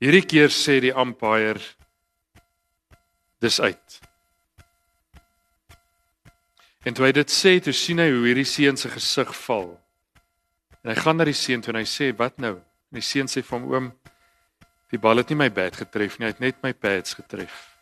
Hierdie 0.00 0.24
keer 0.24 0.48
sê 0.48 0.80
die 0.80 0.92
umpire 0.92 1.60
dis 3.40 3.60
uit. 3.60 4.00
En 6.86 6.94
toe 6.94 7.04
hy 7.04 7.12
dit 7.12 7.30
sê, 7.32 7.56
toe 7.60 7.72
sien 7.74 7.98
hy 7.98 8.10
hoe 8.12 8.26
hierdie 8.28 8.46
seun 8.46 8.76
se 8.76 8.88
gesig 8.92 9.32
val. 9.46 9.72
En 10.84 10.92
hy 10.92 10.96
gaan 11.00 11.16
na 11.18 11.26
die 11.26 11.36
seun 11.36 11.64
toe 11.64 11.72
en 11.74 11.80
hy 11.80 11.88
sê, 11.88 12.12
"Wat 12.16 12.38
nou?" 12.38 12.56
En 12.56 13.00
die 13.00 13.02
seun 13.02 13.26
sê 13.26 13.42
vir 13.42 13.58
hom, 13.58 13.72
"Oom, 13.72 13.92
die 14.96 15.02
bal 15.02 15.20
het 15.20 15.30
nie 15.30 15.40
my 15.44 15.50
bat 15.52 15.76
getref 15.76 16.18
nie, 16.18 16.26
hy 16.26 16.32
het 16.32 16.40
net 16.42 16.62
my 16.64 16.72
pads 16.72 17.14
getref." 17.20 17.76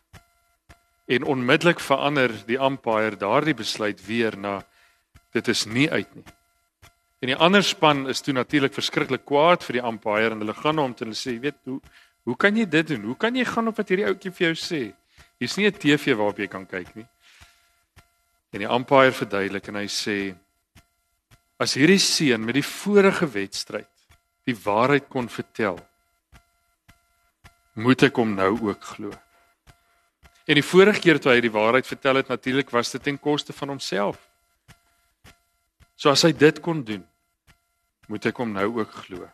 En 1.06 1.24
onmiddellik 1.24 1.80
verander 1.80 2.32
die 2.46 2.58
umpire 2.58 3.16
daardie 3.16 3.54
besluit 3.54 4.00
weer 4.06 4.36
na 4.36 4.62
dit 5.32 5.48
is 5.48 5.66
nie 5.66 5.90
uit 5.90 6.14
nie. 6.14 6.24
En 7.24 7.30
die 7.32 7.36
ander 7.40 7.62
span 7.64 8.04
is 8.12 8.20
toe 8.20 8.34
natuurlik 8.36 8.74
verskriklik 8.76 9.24
kwaad 9.24 9.64
vir 9.64 9.78
die 9.78 9.84
umpire 9.84 10.34
en 10.34 10.42
hulle 10.44 10.56
gaan 10.56 10.76
na 10.76 10.84
hom 10.84 10.94
toe 10.94 11.06
en 11.06 11.12
hulle 11.12 11.20
sê, 11.20 11.40
"Weet 11.40 11.56
hoe 11.64 11.80
hoe 12.24 12.36
kan 12.36 12.56
jy 12.56 12.64
dit 12.64 12.86
doen? 12.88 13.02
Hoe 13.02 13.16
kan 13.16 13.34
jy 13.36 13.44
gaan 13.44 13.68
op 13.68 13.76
wat 13.76 13.88
hierdie 13.88 14.06
ouetjie 14.06 14.32
vir 14.32 14.46
jou 14.46 14.54
sê? 14.54 14.94
Hier's 15.38 15.56
nie 15.56 15.66
'n 15.66 15.72
TV 15.72 16.14
waarop 16.16 16.38
jy 16.38 16.46
kan 16.46 16.66
kyk 16.66 16.96
nie." 16.96 17.06
En 18.52 18.60
die 18.60 18.68
umpire 18.68 19.12
verduidelik 19.12 19.68
en 19.68 19.74
hy 19.74 19.86
sê, 19.86 20.36
"As 21.58 21.74
hierdie 21.74 21.98
seun 21.98 22.44
met 22.44 22.54
die 22.54 22.62
vorige 22.62 23.26
wedstryd 23.26 23.88
die 24.44 24.56
waarheid 24.64 25.08
kon 25.08 25.28
vertel, 25.28 25.78
moet 27.74 28.02
ek 28.02 28.16
hom 28.16 28.34
nou 28.34 28.58
ook 28.70 28.84
glo." 28.84 29.12
En 30.44 30.58
die 30.58 30.64
vorige 30.64 31.00
keer 31.00 31.20
toe 31.20 31.32
hy 31.32 31.40
die 31.40 31.52
waarheid 31.52 31.86
vertel 31.88 32.20
het, 32.20 32.28
natuurlik 32.28 32.70
was 32.70 32.90
dit 32.92 33.02
ten 33.02 33.18
koste 33.18 33.52
van 33.52 33.68
homself. 33.68 34.18
So 35.96 36.10
as 36.10 36.24
hy 36.26 36.32
dit 36.36 36.60
kon 36.60 36.82
doen, 36.84 37.04
moet 38.12 38.26
ek 38.28 38.36
hom 38.42 38.52
nou 38.52 38.66
ook 38.80 38.92
glo. 39.06 39.28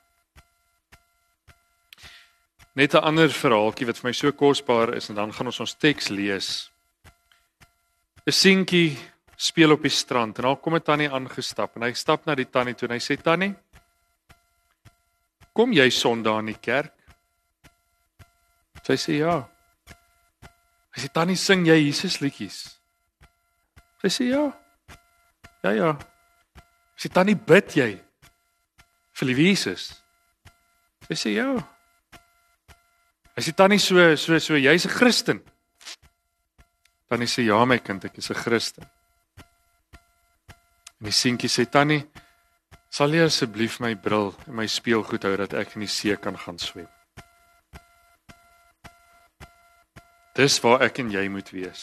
Net 2.79 2.95
'n 2.95 3.03
ander 3.03 3.29
verhaaltjie 3.29 3.87
wat 3.87 3.99
vir 3.99 4.09
my 4.09 4.13
so 4.13 4.33
kosbaar 4.33 4.95
is 4.95 5.09
en 5.09 5.17
dan 5.17 5.33
gaan 5.33 5.47
ons 5.47 5.61
ons 5.61 5.75
teks 5.75 6.09
lees. 6.09 6.71
'n 8.27 8.33
Seentjie 8.33 8.97
speel 9.37 9.73
op 9.73 9.83
die 9.83 9.91
strand 9.91 10.39
en 10.39 10.45
daar 10.45 10.57
kom 10.57 10.77
'n 10.77 10.83
tannie 10.83 11.11
aangestap 11.11 11.77
en 11.77 11.83
hy 11.83 11.93
stap 11.93 12.27
na 12.27 12.35
die 12.35 12.51
tannie 12.51 12.75
toe 12.75 12.89
en 12.89 12.95
hy 12.95 13.01
sê 13.01 13.21
tannie, 13.21 13.55
"Kom 15.53 15.73
jy 15.73 15.91
Sondag 15.91 16.39
in 16.39 16.47
die 16.47 16.61
kerk?" 16.61 17.00
Sy 18.87 18.97
sê 18.97 19.19
ja. 19.21 19.37
Hy 20.95 21.03
sê 21.03 21.09
tannie 21.13 21.39
sing 21.39 21.67
jy 21.69 21.77
Jesus 21.87 22.21
liedjies? 22.21 22.59
Sy 24.03 24.11
sê 24.11 24.29
ja. 24.33 24.47
Ja 25.65 25.73
ja. 25.77 25.91
Sy 26.97 27.09
sê 27.09 27.13
tannie 27.15 27.37
bid 27.37 27.77
jy 27.77 27.91
vir 29.21 29.37
Jesus? 29.37 29.91
Sy 31.09 31.19
sê 31.19 31.35
ja. 31.37 31.51
Hy 33.37 33.45
sê 33.45 33.55
tannie 33.57 33.79
so 33.79 34.17
so 34.17 34.39
so 34.39 34.57
jy's 34.57 34.87
'n 34.87 34.97
Christen. 34.97 35.41
Tannie 37.09 37.27
sê 37.27 37.45
ja 37.45 37.65
my 37.65 37.79
kind, 37.79 38.05
ek 38.05 38.19
is 38.19 38.31
'n 38.31 38.35
Christen. 38.35 38.85
En 41.01 41.09
die 41.09 41.13
seentjie 41.13 41.49
sê 41.49 41.65
tannie, 41.65 42.07
sal 42.91 43.15
jy 43.15 43.25
asseblief 43.25 43.81
my 43.81 43.95
bril 43.95 44.35
en 44.47 44.55
my 44.55 44.67
speelgoed 44.67 45.25
hou 45.25 45.37
dat 45.37 45.55
ek 45.55 45.77
in 45.77 45.81
die 45.81 45.89
see 45.89 46.17
kan 46.17 46.37
gaan 46.37 46.59
swem? 46.59 46.89
Dis 50.41 50.57
waar 50.65 50.81
ek 50.87 51.03
en 51.03 51.11
jy 51.13 51.27
moet 51.29 51.51
wees. 51.53 51.83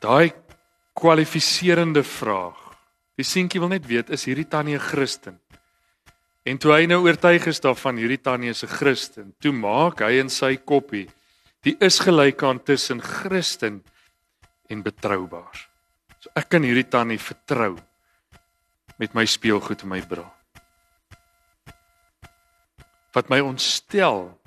Daai 0.00 0.32
kwalifiserende 0.96 2.00
vraag. 2.06 2.56
Die 3.20 3.26
seentjie 3.26 3.60
wil 3.60 3.74
net 3.74 3.84
weet 3.84 4.08
is 4.14 4.24
hierdie 4.24 4.48
tannie 4.48 4.78
'n 4.78 4.80
Christen? 4.80 5.36
En 6.48 6.56
toe 6.56 6.72
hy 6.72 6.86
nou 6.86 7.04
oortuig 7.04 7.46
is 7.46 7.60
daarvan 7.60 8.00
hierdie 8.00 8.22
tannie 8.22 8.50
is 8.50 8.64
'n 8.64 8.72
Christen, 8.72 9.34
toe 9.40 9.52
maak 9.52 10.00
hy 10.00 10.16
in 10.20 10.30
sy 10.30 10.56
koppie 10.56 11.08
die 11.62 11.76
is 11.80 12.00
gelyk 12.00 12.42
aan 12.42 12.62
tussen 12.64 13.02
Christen 13.02 13.84
en 14.68 14.82
betroubaar. 14.82 15.68
So 16.20 16.30
ek 16.34 16.48
kan 16.48 16.62
hierdie 16.62 16.88
tannie 16.88 17.18
vertrou 17.18 17.76
met 18.96 19.14
my 19.14 19.26
speelgoed 19.26 19.82
en 19.82 19.88
my 19.88 20.00
bra. 20.00 20.24
Wat 23.12 23.28
my 23.28 23.40
ontstel 23.40 24.39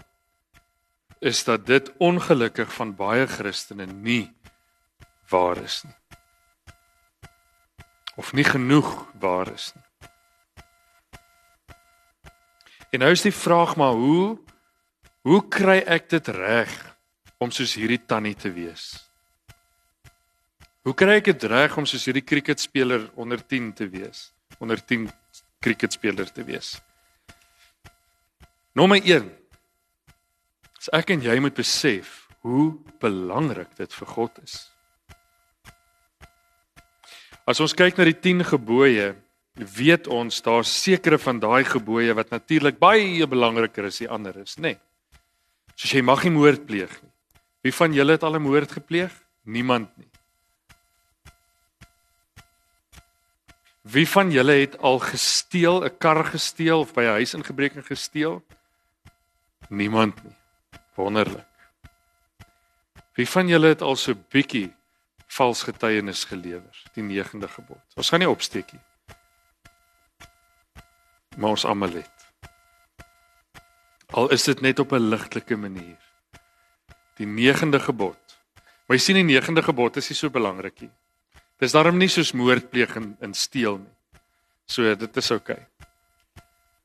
is 1.23 1.43
dat 1.43 1.65
dit 1.65 1.91
ongelukkig 2.03 2.73
van 2.73 2.95
baie 2.95 3.27
Christene 3.27 3.85
nie 3.85 4.33
waar 5.31 5.57
is 5.63 5.83
nie. 5.87 5.95
Of 8.19 8.33
nie 8.35 8.43
genoeg 8.43 8.89
waar 9.19 9.47
is 9.53 9.71
nie. 9.75 9.83
En 12.93 13.01
nou 13.01 13.11
is 13.15 13.23
die 13.25 13.33
vraag 13.33 13.75
maar 13.79 13.95
hoe 13.97 14.37
hoe 15.23 15.39
kry 15.47 15.77
ek 15.87 16.09
dit 16.11 16.27
reg 16.35 16.71
om 17.39 17.51
soos 17.55 17.77
hierdie 17.79 18.01
tannie 18.05 18.35
te 18.35 18.51
wees? 18.51 18.91
Hoe 20.83 20.93
kry 20.93 21.21
ek 21.21 21.31
dit 21.31 21.45
reg 21.47 21.77
om 21.79 21.87
soos 21.87 22.03
hierdie 22.03 22.25
cricketspeler 22.27 23.07
onder 23.15 23.39
10 23.39 23.71
te 23.79 23.87
wees? 23.87 24.33
Onder 24.59 24.83
10 24.83 25.07
cricketspeler 25.63 26.27
te 26.31 26.43
wees. 26.43 26.75
Nommer 28.75 28.99
1 28.99 29.31
As 30.83 30.89
ek 30.99 31.13
en 31.15 31.21
jy 31.23 31.37
moet 31.39 31.55
besef 31.55 32.25
hoe 32.43 32.73
belangrik 32.99 33.69
dit 33.79 33.93
vir 33.95 34.09
God 34.11 34.39
is. 34.43 34.55
As 37.47 37.61
ons 37.63 37.71
kyk 37.71 37.95
na 37.95 38.03
die 38.09 38.17
10 38.19 38.43
gebooie, 38.49 39.13
weet 39.55 40.09
ons 40.11 40.41
daar 40.43 40.67
sekere 40.67 41.15
van 41.23 41.39
daai 41.39 41.63
gebooie 41.63 42.11
wat 42.19 42.35
natuurlik 42.35 42.81
baie 42.83 43.23
belangriker 43.31 43.87
is 43.87 43.95
as 43.95 44.03
die 44.03 44.11
ander 44.11 44.41
is, 44.43 44.57
nê? 44.59 44.73
Nee. 44.75 44.81
Soos 45.79 45.95
jy 45.95 46.03
mag 46.03 46.27
nie 46.27 46.35
moord 46.35 46.67
pleeg 46.67 46.91
nie. 46.99 47.11
Wie 47.63 47.75
van 47.79 47.95
julle 47.95 48.19
het 48.19 48.27
al 48.27 48.35
'n 48.35 48.43
moord 48.43 48.75
gepleeg? 48.75 49.15
Niemand 49.47 49.87
nie. 49.95 50.11
Wie 53.87 54.07
van 54.07 54.31
julle 54.31 54.59
het 54.59 54.77
al 54.83 54.99
gesteel, 54.99 55.85
'n 55.85 55.97
kar 55.97 56.25
gesteel 56.25 56.79
of 56.79 56.93
by 56.93 57.03
'n 57.07 57.23
huis 57.23 57.33
ingebreek 57.33 57.75
en 57.75 57.83
gesteel? 57.83 58.43
Niemand 59.69 60.23
nie. 60.23 60.42
Wonderlik. 60.95 61.49
Wie 63.13 63.29
van 63.29 63.47
julle 63.47 63.73
het 63.73 63.81
al 63.81 63.95
so 63.95 64.15
bietjie 64.33 64.71
vals 65.27 65.63
getuienis 65.63 66.23
gelewer? 66.29 66.83
Die 66.93 67.03
9de 67.03 67.49
gebod. 67.49 67.81
Ons 67.95 68.09
gaan 68.09 68.23
nie 68.23 68.29
opsteekie. 68.29 68.79
Maar 71.37 71.49
ons 71.49 71.65
almal 71.65 72.01
het. 72.01 72.27
Al 74.13 74.29
is 74.29 74.43
dit 74.45 74.61
net 74.61 74.79
op 74.79 74.91
'n 74.93 75.09
ligtelike 75.09 75.55
manier. 75.57 75.97
Die 77.17 77.27
9de 77.27 77.79
gebod. 77.79 78.37
Maar 78.85 78.97
jy 78.97 79.03
sien 79.03 79.15
die 79.15 79.39
9de 79.39 79.63
gebod 79.63 79.97
is 79.97 80.09
nie 80.09 80.17
so 80.17 80.29
belangrik 80.29 80.81
nie. 80.81 80.91
Dis 81.57 81.71
daarom 81.71 81.97
nie 81.97 82.09
soos 82.09 82.31
moordpleeg 82.31 82.95
en, 82.95 83.17
en 83.19 83.33
steel 83.33 83.77
nie. 83.77 84.21
So 84.65 84.95
dit 84.95 85.17
is 85.17 85.31
oukei. 85.31 85.55
Okay. 85.55 85.67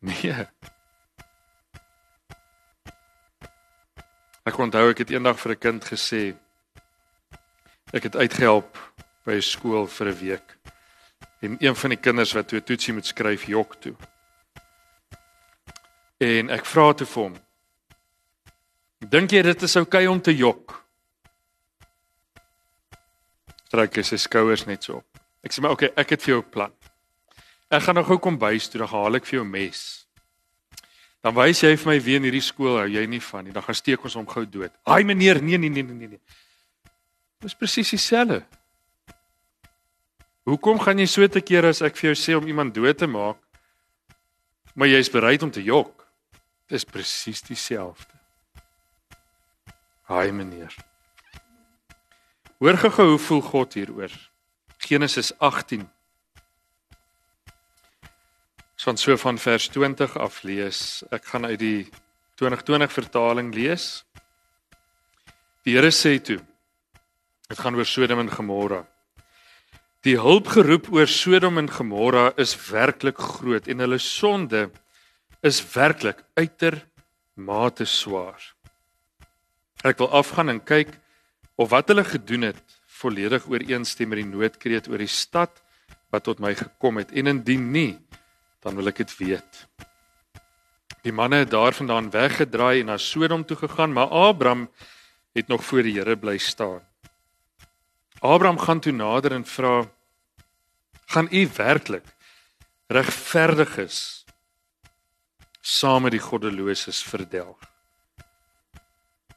Nee. 0.00 0.46
Ek 4.48 4.56
onthou 4.56 4.86
ek 4.88 5.02
het 5.02 5.10
eendag 5.12 5.36
vir 5.36 5.52
'n 5.52 5.60
kind 5.60 5.84
gesê 5.84 6.22
ek 7.92 8.02
het 8.08 8.16
uitgehelp 8.16 8.78
by 9.26 9.34
'n 9.36 9.42
skool 9.42 9.86
vir 9.86 10.08
'n 10.08 10.18
week. 10.20 10.56
En 11.42 11.56
een 11.60 11.76
van 11.76 11.90
die 11.90 12.00
kinders 12.00 12.32
wat 12.32 12.48
toe 12.48 12.62
toetsie 12.62 12.94
moet 12.94 13.06
skryf 13.06 13.44
jok 13.44 13.74
toe. 13.80 13.94
En 16.18 16.50
ek 16.50 16.64
vra 16.64 16.92
toe 16.92 17.06
vir 17.06 17.22
hom: 17.22 17.36
"Dink 18.98 19.30
jy 19.30 19.42
dit 19.42 19.62
is 19.62 19.76
oukei 19.76 20.06
okay 20.06 20.14
om 20.14 20.20
te 20.20 20.36
jok?" 20.36 20.84
Trek 23.68 23.96
hy 23.96 24.02
sy 24.02 24.16
skouers 24.16 24.64
net 24.66 24.84
so 24.84 24.96
op. 24.96 25.18
Ek 25.44 25.52
sê 25.52 25.60
maar 25.60 25.70
okay, 25.70 25.92
ek 25.96 26.10
het 26.10 26.22
vir 26.22 26.34
jou 26.34 26.42
'n 26.42 26.50
plan. 26.50 26.72
Ek 27.70 27.82
gaan 27.82 27.94
nou 27.94 28.04
gou 28.04 28.18
kom 28.18 28.38
bys 28.38 28.68
toe, 28.68 28.78
dan 28.78 28.88
haal 28.88 29.14
ek 29.14 29.26
vir 29.26 29.40
jou 29.40 29.44
mes. 29.44 30.07
Dan 31.24 31.34
wys 31.34 31.62
jy 31.64 31.72
vir 31.76 31.90
my 31.90 31.96
wie 32.02 32.16
in 32.18 32.26
hierdie 32.28 32.44
skool 32.44 32.78
hou 32.78 32.86
jy 32.86 33.02
nie 33.10 33.20
van 33.22 33.44
nie. 33.44 33.54
Dan 33.54 33.64
gaan 33.66 33.78
steek 33.78 34.04
ons 34.06 34.14
hom 34.18 34.26
gou 34.28 34.44
dood. 34.46 34.72
Haai 34.86 35.02
meneer, 35.04 35.42
nee 35.42 35.58
nee 35.58 35.70
nee 35.70 35.82
nee 35.82 36.14
nee. 36.14 36.20
Dis 37.42 37.54
presies 37.58 37.90
dieselfde. 37.94 38.42
Hoekom 40.48 40.78
gaan 40.80 40.98
jy 40.98 41.06
so 41.10 41.26
te 41.28 41.42
keer 41.44 41.68
as 41.68 41.82
ek 41.84 41.98
vir 41.98 42.12
jou 42.12 42.18
sê 42.18 42.36
om 42.38 42.46
iemand 42.48 42.74
dood 42.74 42.98
te 42.98 43.06
maak? 43.10 43.40
Maar 44.78 44.94
jy 44.94 45.02
is 45.02 45.10
bereid 45.12 45.42
om 45.42 45.50
te 45.50 45.62
jok. 45.62 46.06
Dis 46.70 46.86
presies 46.86 47.42
dieselfde. 47.44 48.14
Haai 50.08 50.32
meneer. 50.32 50.72
Hoor 52.58 52.78
gou 52.80 53.10
hoe 53.12 53.20
voel 53.20 53.42
God 53.42 53.74
hieroor. 53.74 54.14
Genesis 54.78 55.32
18 55.38 55.84
van 58.84 58.96
so 58.96 59.16
van 59.16 59.38
vers 59.38 59.68
20 59.68 60.16
af 60.18 60.42
lees. 60.42 61.02
Ek 61.10 61.24
gaan 61.32 61.46
uit 61.46 61.58
die 61.58 61.88
2020 62.38 62.92
vertaling 62.92 63.50
lees. 63.54 64.04
Die 65.66 65.74
Here 65.74 65.90
sê 65.90 66.18
toe: 66.22 66.38
Dit 67.48 67.58
gaan 67.58 67.74
oor 67.74 67.86
Sodom 67.86 68.22
en 68.22 68.30
Gomorra. 68.30 68.84
Die 70.06 70.14
hulpgeroep 70.20 70.92
oor 70.94 71.10
Sodom 71.10 71.58
en 71.58 71.70
Gomorra 71.70 72.30
is 72.38 72.54
werklik 72.70 73.18
groot 73.18 73.66
en 73.68 73.82
hulle 73.82 73.98
sonde 73.98 74.68
is 75.42 75.58
werklik 75.74 76.22
uitermate 76.38 77.86
swaar. 77.86 78.38
Ek 79.82 79.98
wil 79.98 80.10
afgaan 80.14 80.54
en 80.54 80.62
kyk 80.62 80.94
of 81.58 81.70
wat 81.74 81.90
hulle 81.90 82.06
gedoen 82.06 82.50
het 82.52 82.78
volledig 82.98 83.46
ooreenstem 83.50 84.10
met 84.10 84.22
die 84.22 84.30
noodkreet 84.30 84.86
oor 84.90 85.02
die 85.02 85.10
stad 85.10 85.62
wat 86.14 86.24
tot 86.26 86.38
my 86.42 86.54
gekom 86.54 87.02
het 87.02 87.10
en 87.14 87.34
indien 87.34 87.70
nie 87.74 87.92
dan 88.60 88.74
wil 88.74 88.90
ek 88.90 88.96
dit 88.96 89.16
weet. 89.16 89.66
Die 91.02 91.12
manne 91.12 91.44
het 91.44 91.50
daarvandaan 91.50 92.10
weggedraai 92.10 92.80
en 92.80 92.90
na 92.90 92.96
Sodom 92.96 93.44
toe 93.46 93.56
gegaan, 93.56 93.92
maar 93.92 94.08
Abraham 94.08 94.68
het 95.32 95.46
nog 95.48 95.64
voor 95.64 95.82
die 95.82 95.94
Here 95.98 96.16
bly 96.16 96.38
staan. 96.38 96.82
Abraham 98.18 98.58
gaan 98.58 98.80
toe 98.80 98.92
nader 98.92 99.32
en 99.32 99.46
vra: 99.46 99.86
"Gaan 101.06 101.28
u 101.30 101.48
werklik 101.56 102.04
regverdiges 102.86 104.24
saam 105.60 106.02
met 106.02 106.12
die 106.12 106.20
goddeloses 106.20 107.02
verdelg?" 107.02 107.58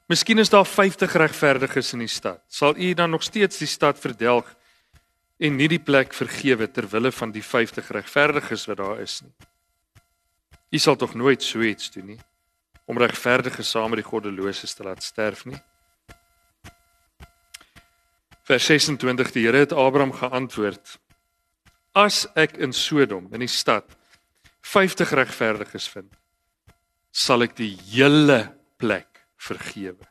Miskien 0.08 0.38
is 0.38 0.50
daar 0.50 0.66
50 0.66 1.14
regverdiges 1.14 1.94
in 1.94 2.00
die 2.00 2.08
stad. 2.08 2.42
Sal 2.48 2.76
u 2.76 2.94
dan 2.94 3.10
nog 3.10 3.24
steeds 3.24 3.58
die 3.58 3.68
stad 3.68 4.00
verdelg 4.00 4.56
en 5.42 5.58
nie 5.58 5.70
die 5.72 5.82
plek 5.82 6.14
vergewe 6.14 6.68
ter 6.70 6.86
wille 6.92 7.12
van 7.12 7.32
die 7.34 7.44
50 7.44 7.88
regverdiges 7.98 8.68
wat 8.70 8.78
daar 8.78 9.00
is 9.02 9.22
nie. 9.26 9.34
U 10.72 10.80
sal 10.80 10.96
tog 10.96 11.16
nooit 11.18 11.44
so 11.44 11.64
iets 11.66 11.90
doen 11.92 12.14
nie 12.14 12.22
om 12.86 13.00
regverdiges 13.00 13.70
saam 13.72 13.94
met 13.94 14.02
die 14.02 14.08
goddeloses 14.08 14.74
te 14.76 14.84
laat 14.84 15.04
sterf 15.04 15.46
nie. 15.48 15.58
Vers 18.50 18.68
26 18.68 19.32
Die 19.32 19.46
Here 19.46 19.64
het 19.64 19.72
Abraham 19.72 20.12
geantwoord: 20.12 20.98
As 21.96 22.26
ek 22.36 22.58
in 22.60 22.74
Sodom 22.76 23.30
in 23.32 23.46
die 23.46 23.52
stad 23.52 23.88
50 24.68 25.14
regverdiges 25.16 25.88
vind, 25.94 26.12
sal 27.12 27.48
ek 27.48 27.56
die 27.56 27.74
hele 27.94 28.44
plek 28.82 29.24
vergewe. 29.40 30.11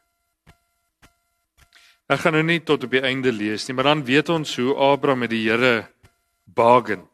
Ek 2.10 2.24
gaan 2.24 2.34
nou 2.34 2.42
nie 2.42 2.58
tot 2.66 2.82
op 2.82 2.90
die 2.90 3.04
einde 3.06 3.30
lees 3.30 3.68
nie, 3.68 3.74
maar 3.78 3.86
dan 3.86 4.00
weet 4.02 4.32
ons 4.34 4.56
hoe 4.58 4.72
Abraham 4.82 5.20
met 5.22 5.30
die 5.30 5.44
Here 5.44 5.84
bargain. 6.58 7.04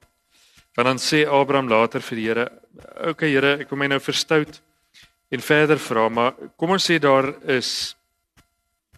Want 0.72 0.88
dan 0.88 1.00
sê 1.02 1.26
Abraham 1.28 1.68
later 1.68 2.00
vir 2.00 2.16
die 2.16 2.24
Here, 2.28 2.46
"Oké 2.96 3.08
okay, 3.10 3.30
Here, 3.30 3.58
ek 3.60 3.68
kom 3.68 3.78
my 3.78 3.88
nou 3.88 4.00
verstout 4.00 4.62
en 5.30 5.40
verder 5.40 5.78
vra, 5.78 6.08
maar 6.08 6.32
kom 6.56 6.70
ons 6.70 6.90
sê 6.90 6.98
daar 6.98 7.34
is 7.44 7.96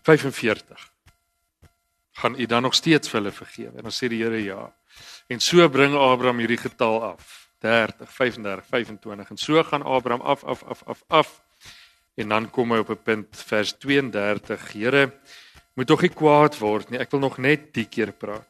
45. 0.02 0.90
Gaan 2.12 2.40
u 2.40 2.46
dan 2.46 2.62
nog 2.62 2.74
steeds 2.74 3.08
vir 3.08 3.20
hulle 3.20 3.32
vergewe?" 3.32 3.76
En 3.76 3.82
dan 3.82 3.92
sê 3.92 4.08
die 4.08 4.22
Here, 4.22 4.44
"Ja." 4.44 4.72
En 5.28 5.40
so 5.40 5.68
bring 5.68 5.94
Abraham 5.94 6.38
hierdie 6.38 6.58
getal 6.58 7.02
af. 7.02 7.48
30, 7.60 8.08
35, 8.12 8.64
25 8.68 9.30
en 9.30 9.36
so 9.36 9.62
gaan 9.62 9.82
Abraham 9.82 10.20
af 10.20 10.44
af 10.44 10.62
af 10.62 10.82
af 10.86 11.02
af. 11.08 11.42
En 12.14 12.28
dan 12.28 12.50
kom 12.50 12.70
hy 12.70 12.78
op 12.78 12.90
'n 12.90 13.02
punt 13.02 13.44
vers 13.46 13.72
32. 13.78 14.72
Here, 14.72 15.12
moet 15.78 15.86
tog 15.86 16.02
nie 16.02 16.10
kwaad 16.10 16.56
word 16.58 16.90
nie. 16.90 16.98
Ek 16.98 17.12
wil 17.14 17.22
nog 17.22 17.36
net 17.38 17.68
die 17.76 17.86
keer 17.86 18.10
praat. 18.10 18.48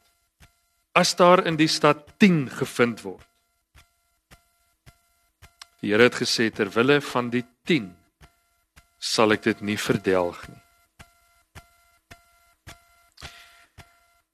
As 0.97 1.13
daar 1.13 1.43
in 1.45 1.59
die 1.59 1.69
stad 1.69 2.07
10 2.17 2.47
gevind 2.57 3.03
word. 3.05 3.25
Die 5.79 5.93
Here 5.93 6.09
het 6.09 6.17
gesê 6.17 6.49
ter 6.51 6.71
wille 6.73 6.97
van 7.05 7.29
die 7.29 7.45
10 7.69 7.91
sal 8.99 9.31
ek 9.37 9.45
dit 9.45 9.61
nie 9.61 9.77
verdelg 9.79 10.41
nie. 10.49 10.63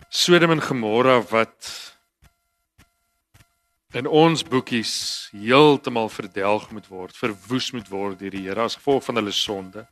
Sodom 0.10 0.56
en 0.56 0.64
Gomorra 0.64 1.20
wat 1.30 1.74
in 3.96 4.08
ons 4.08 4.42
boekies 4.48 4.96
heeltemal 5.36 6.08
verdelg 6.10 6.72
moet 6.72 6.88
word, 6.88 7.16
verwoes 7.16 7.74
moet 7.76 7.92
word 7.92 8.24
deur 8.24 8.32
die 8.32 8.48
Here 8.48 8.66
as 8.66 8.80
gevolg 8.80 9.04
van 9.06 9.20
hulle 9.20 9.36
sonde. 9.36 9.86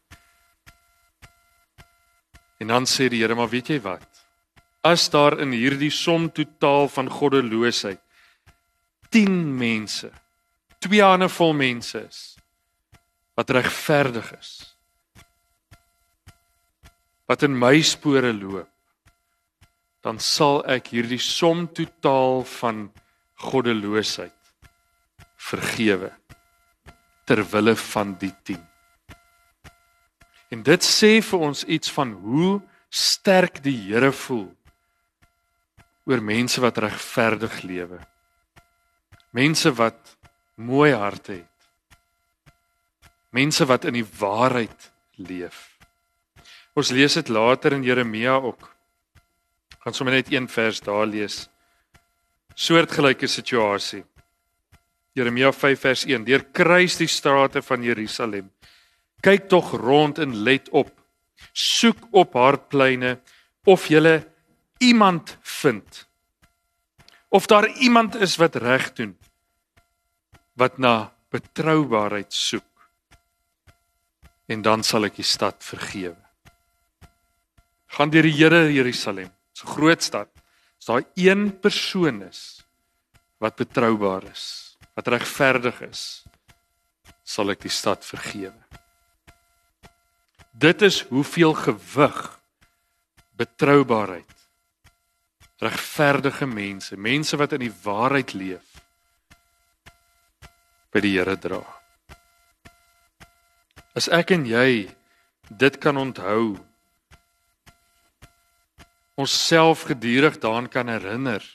En 2.63 2.69
dan 2.71 2.86
sê 2.88 3.10
die 3.12 3.19
Here, 3.19 3.36
maar 3.36 3.52
weet 3.52 3.73
jy 3.73 3.80
wat? 3.84 4.08
As 4.88 5.10
daar 5.12 5.36
in 5.43 5.52
hierdie 5.52 5.91
som 5.91 6.30
totaal 6.32 6.88
van 6.91 7.10
goddeloosheid 7.12 7.99
10 9.12 9.36
mense, 9.60 10.08
twee 10.80 11.04
hande 11.04 11.28
vol 11.30 11.52
mense 11.60 11.99
is 11.99 12.21
wat 13.36 13.52
regverdig 13.52 14.32
is, 14.38 14.52
wat 17.28 17.43
in 17.43 17.56
my 17.58 17.82
spore 17.84 18.32
loop, 18.32 18.69
dan 20.04 20.19
sal 20.23 20.62
ek 20.69 20.93
hierdie 20.95 21.19
som 21.19 21.67
totaal 21.67 22.45
van 22.60 22.86
goddeloosheid 23.43 24.54
vergewe 25.52 26.13
ter 27.28 27.43
wille 27.52 27.76
van 27.91 28.15
die 28.21 28.32
10. 28.47 28.73
En 30.54 30.62
dit 30.62 30.86
sê 30.86 31.18
vir 31.26 31.46
ons 31.50 31.63
iets 31.66 31.89
van 31.96 32.12
hoe 32.22 32.60
sterk 32.94 33.58
die 33.66 33.78
Here 33.88 34.12
voel 34.13 34.52
oor 36.06 36.22
mense 36.22 36.62
wat 36.62 36.82
regverdig 36.84 37.62
lewe. 37.63 37.98
Mense 39.34 39.72
wat 39.74 40.18
mooi 40.60 40.92
harte 40.94 41.39
het. 41.39 41.70
Mense 43.34 43.66
wat 43.66 43.88
in 43.89 43.98
die 43.98 44.06
waarheid 44.20 44.92
leef. 45.16 45.72
Ons 46.78 46.92
lees 46.94 47.16
dit 47.18 47.32
later 47.34 47.74
in 47.74 47.86
Jeremia 47.88 48.36
ook. 48.36 48.68
Gaan 49.80 49.96
sommer 49.96 50.20
net 50.20 50.30
een 50.34 50.50
vers 50.52 50.84
daar 50.84 51.08
lees. 51.08 51.48
Soortgelyke 52.54 53.28
situasie. 53.28 54.04
Jeremia 55.18 55.54
5 55.54 55.80
vers 55.80 56.06
1: 56.06 56.28
Deur 56.28 56.46
kruis 56.52 57.00
die 57.00 57.10
strate 57.10 57.62
van 57.62 57.86
Jerusalem. 57.86 58.52
Kyk 59.24 59.48
tog 59.48 59.72
rond 59.80 60.20
en 60.20 60.36
let 60.44 60.70
op. 60.70 60.92
Soek 61.54 62.10
op 62.12 62.36
haar 62.36 62.60
pleine 62.60 63.20
of 63.64 63.88
jy 63.88 64.20
iemand 64.84 65.38
vind. 65.42 66.08
Of 67.30 67.48
daar 67.48 67.68
iemand 67.80 68.16
is 68.16 68.36
wat 68.36 68.56
reg 68.56 68.92
doen. 68.94 69.18
Wat 70.60 70.78
na 70.78 71.14
betroubaarheid 71.30 72.34
soek. 72.34 72.68
En 74.46 74.62
dan 74.62 74.84
sal 74.84 75.08
ek 75.08 75.16
die 75.18 75.26
stad 75.26 75.64
vergewe. 75.64 76.20
Gaan 77.96 78.12
deur 78.12 78.26
die 78.26 78.36
Here 78.36 78.68
Jerusalem, 78.74 79.30
so 79.54 79.70
groot 79.70 80.04
stad. 80.04 80.30
As 80.82 80.90
daar 80.90 81.06
een 81.16 81.60
persoon 81.60 82.22
is 82.26 82.60
wat 83.38 83.56
betroubaar 83.56 84.24
is, 84.32 84.76
wat 84.96 85.08
regverdig 85.08 85.82
is, 85.86 86.24
sal 87.24 87.52
ek 87.54 87.64
die 87.66 87.72
stad 87.72 88.06
vergewe. 88.06 88.56
Dit 90.54 90.82
is 90.82 91.02
hoeveel 91.02 91.54
gewig 91.54 92.39
betroubaarheid 93.36 94.34
regverdige 95.63 96.46
mense, 96.46 96.98
mense 96.98 97.38
wat 97.38 97.56
in 97.56 97.63
die 97.66 97.74
waarheid 97.84 98.34
leef 98.34 98.82
by 100.94 101.02
die 101.02 101.16
Here 101.16 101.38
dra. 101.39 101.62
As 103.98 104.10
ek 104.13 104.34
en 104.36 104.46
jy 104.50 104.92
dit 105.50 105.78
kan 105.82 105.98
onthou, 105.98 106.58
onsself 109.16 109.86
gedurig 109.89 110.39
daaraan 110.42 110.70
kan 110.70 110.89
herinner 110.89 111.46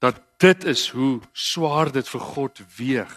dat 0.00 0.20
dit 0.40 0.64
is 0.64 0.88
hoe 0.96 1.20
swaar 1.32 1.92
dit 1.92 2.08
vir 2.08 2.22
God 2.24 2.62
weeg 2.76 3.12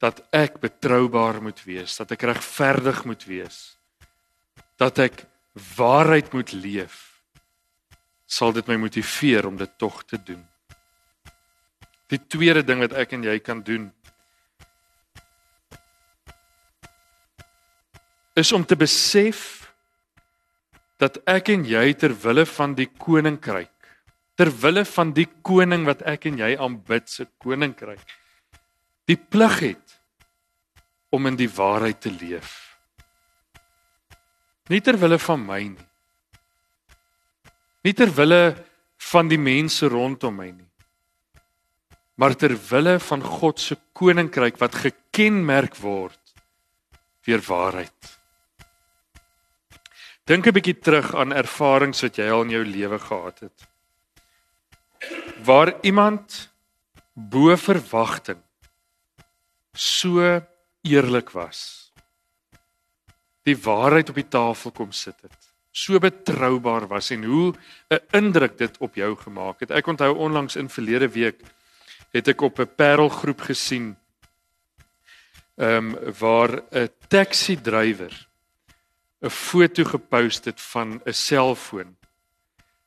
dat 0.00 0.22
ek 0.32 0.60
betroubaar 0.62 1.42
moet 1.44 1.60
wees, 1.66 1.98
dat 2.00 2.14
ek 2.16 2.24
regverdig 2.30 3.04
moet 3.04 3.24
wees, 3.28 3.58
dat 4.80 4.98
ek 5.02 5.24
waarheid 5.76 6.32
moet 6.32 6.54
leef, 6.56 7.20
sal 8.24 8.54
dit 8.56 8.66
my 8.70 8.78
motiveer 8.80 9.48
om 9.50 9.58
dit 9.60 9.72
tog 9.76 10.00
te 10.08 10.16
doen. 10.16 10.40
Die 12.10 12.20
tweede 12.30 12.62
ding 12.66 12.80
wat 12.80 12.94
ek 12.96 13.12
en 13.18 13.26
jy 13.26 13.36
kan 13.44 13.60
doen 13.66 13.90
is 18.40 18.52
om 18.56 18.64
te 18.64 18.78
besef 18.78 19.70
dat 21.00 21.18
ek 21.28 21.50
en 21.54 21.64
jy 21.68 21.92
ter 21.98 22.14
wille 22.24 22.46
van 22.48 22.74
die 22.78 22.88
koninkryk 22.88 23.72
ter 24.40 24.50
wille 24.62 24.84
van 24.88 25.12
die 25.16 25.26
koning 25.44 25.84
wat 25.88 26.04
ek 26.08 26.28
en 26.30 26.38
jy 26.40 26.54
aanbid 26.56 27.10
se 27.10 27.26
koninkryk 27.42 28.14
die 29.10 29.18
plig 29.18 29.58
het 29.66 29.89
om 31.10 31.26
in 31.26 31.36
die 31.36 31.50
waarheid 31.50 32.00
te 32.00 32.10
leef. 32.10 32.56
Nie 34.70 34.80
ter 34.80 34.98
wille 34.98 35.18
van 35.18 35.42
my 35.46 35.62
nie. 35.66 35.86
Nie 37.82 37.94
ter 37.96 38.12
wille 38.14 38.54
van 39.10 39.30
die 39.30 39.40
mense 39.40 39.88
rondom 39.90 40.36
my 40.38 40.50
nie. 40.52 40.68
Maar 42.20 42.36
ter 42.36 42.54
wille 42.68 42.98
van 43.00 43.22
God 43.24 43.60
se 43.60 43.78
koninkryk 43.96 44.60
wat 44.60 44.76
gekenmerk 44.84 45.78
word 45.80 46.18
deur 47.26 47.42
waarheid. 47.46 48.18
Dink 50.28 50.46
'n 50.46 50.54
bietjie 50.54 50.78
terug 50.78 51.14
aan 51.14 51.32
ervarings 51.32 52.02
wat 52.02 52.16
jy 52.16 52.28
al 52.30 52.42
in 52.42 52.50
jou 52.50 52.64
lewe 52.64 52.98
gehad 52.98 53.40
het. 53.40 53.68
Waar 55.44 55.74
iemand 55.82 56.50
bo 57.14 57.56
verwagting 57.56 58.38
so 59.72 60.40
eerlik 60.82 61.30
was. 61.30 61.92
Die 63.42 63.56
waarheid 63.56 64.08
op 64.08 64.14
die 64.14 64.28
tafel 64.28 64.70
kom 64.70 64.92
sit 64.92 65.16
het. 65.22 65.38
So 65.70 65.98
betroubaar 65.98 66.88
was 66.90 67.10
en 67.10 67.24
hoe 67.24 67.54
'n 67.88 68.00
indruk 68.10 68.58
dit 68.58 68.78
op 68.78 68.94
jou 68.94 69.16
gemaak 69.16 69.60
het. 69.60 69.70
Ek 69.70 69.86
onthou 69.86 70.16
onlangs 70.16 70.56
in 70.56 70.68
verlede 70.68 71.08
week 71.08 71.40
het 72.10 72.28
ek 72.28 72.40
op 72.40 72.58
'n 72.58 72.74
parelgroep 72.76 73.40
gesien 73.40 73.96
ehm 75.56 75.94
um, 75.94 76.14
waar 76.18 76.62
'n 76.70 76.88
taxi 77.08 77.60
drywer 77.60 78.28
'n 79.20 79.30
foto 79.30 79.84
gepost 79.84 80.44
het 80.44 80.60
van 80.60 81.00
'n 81.04 81.12
selfoon 81.12 81.96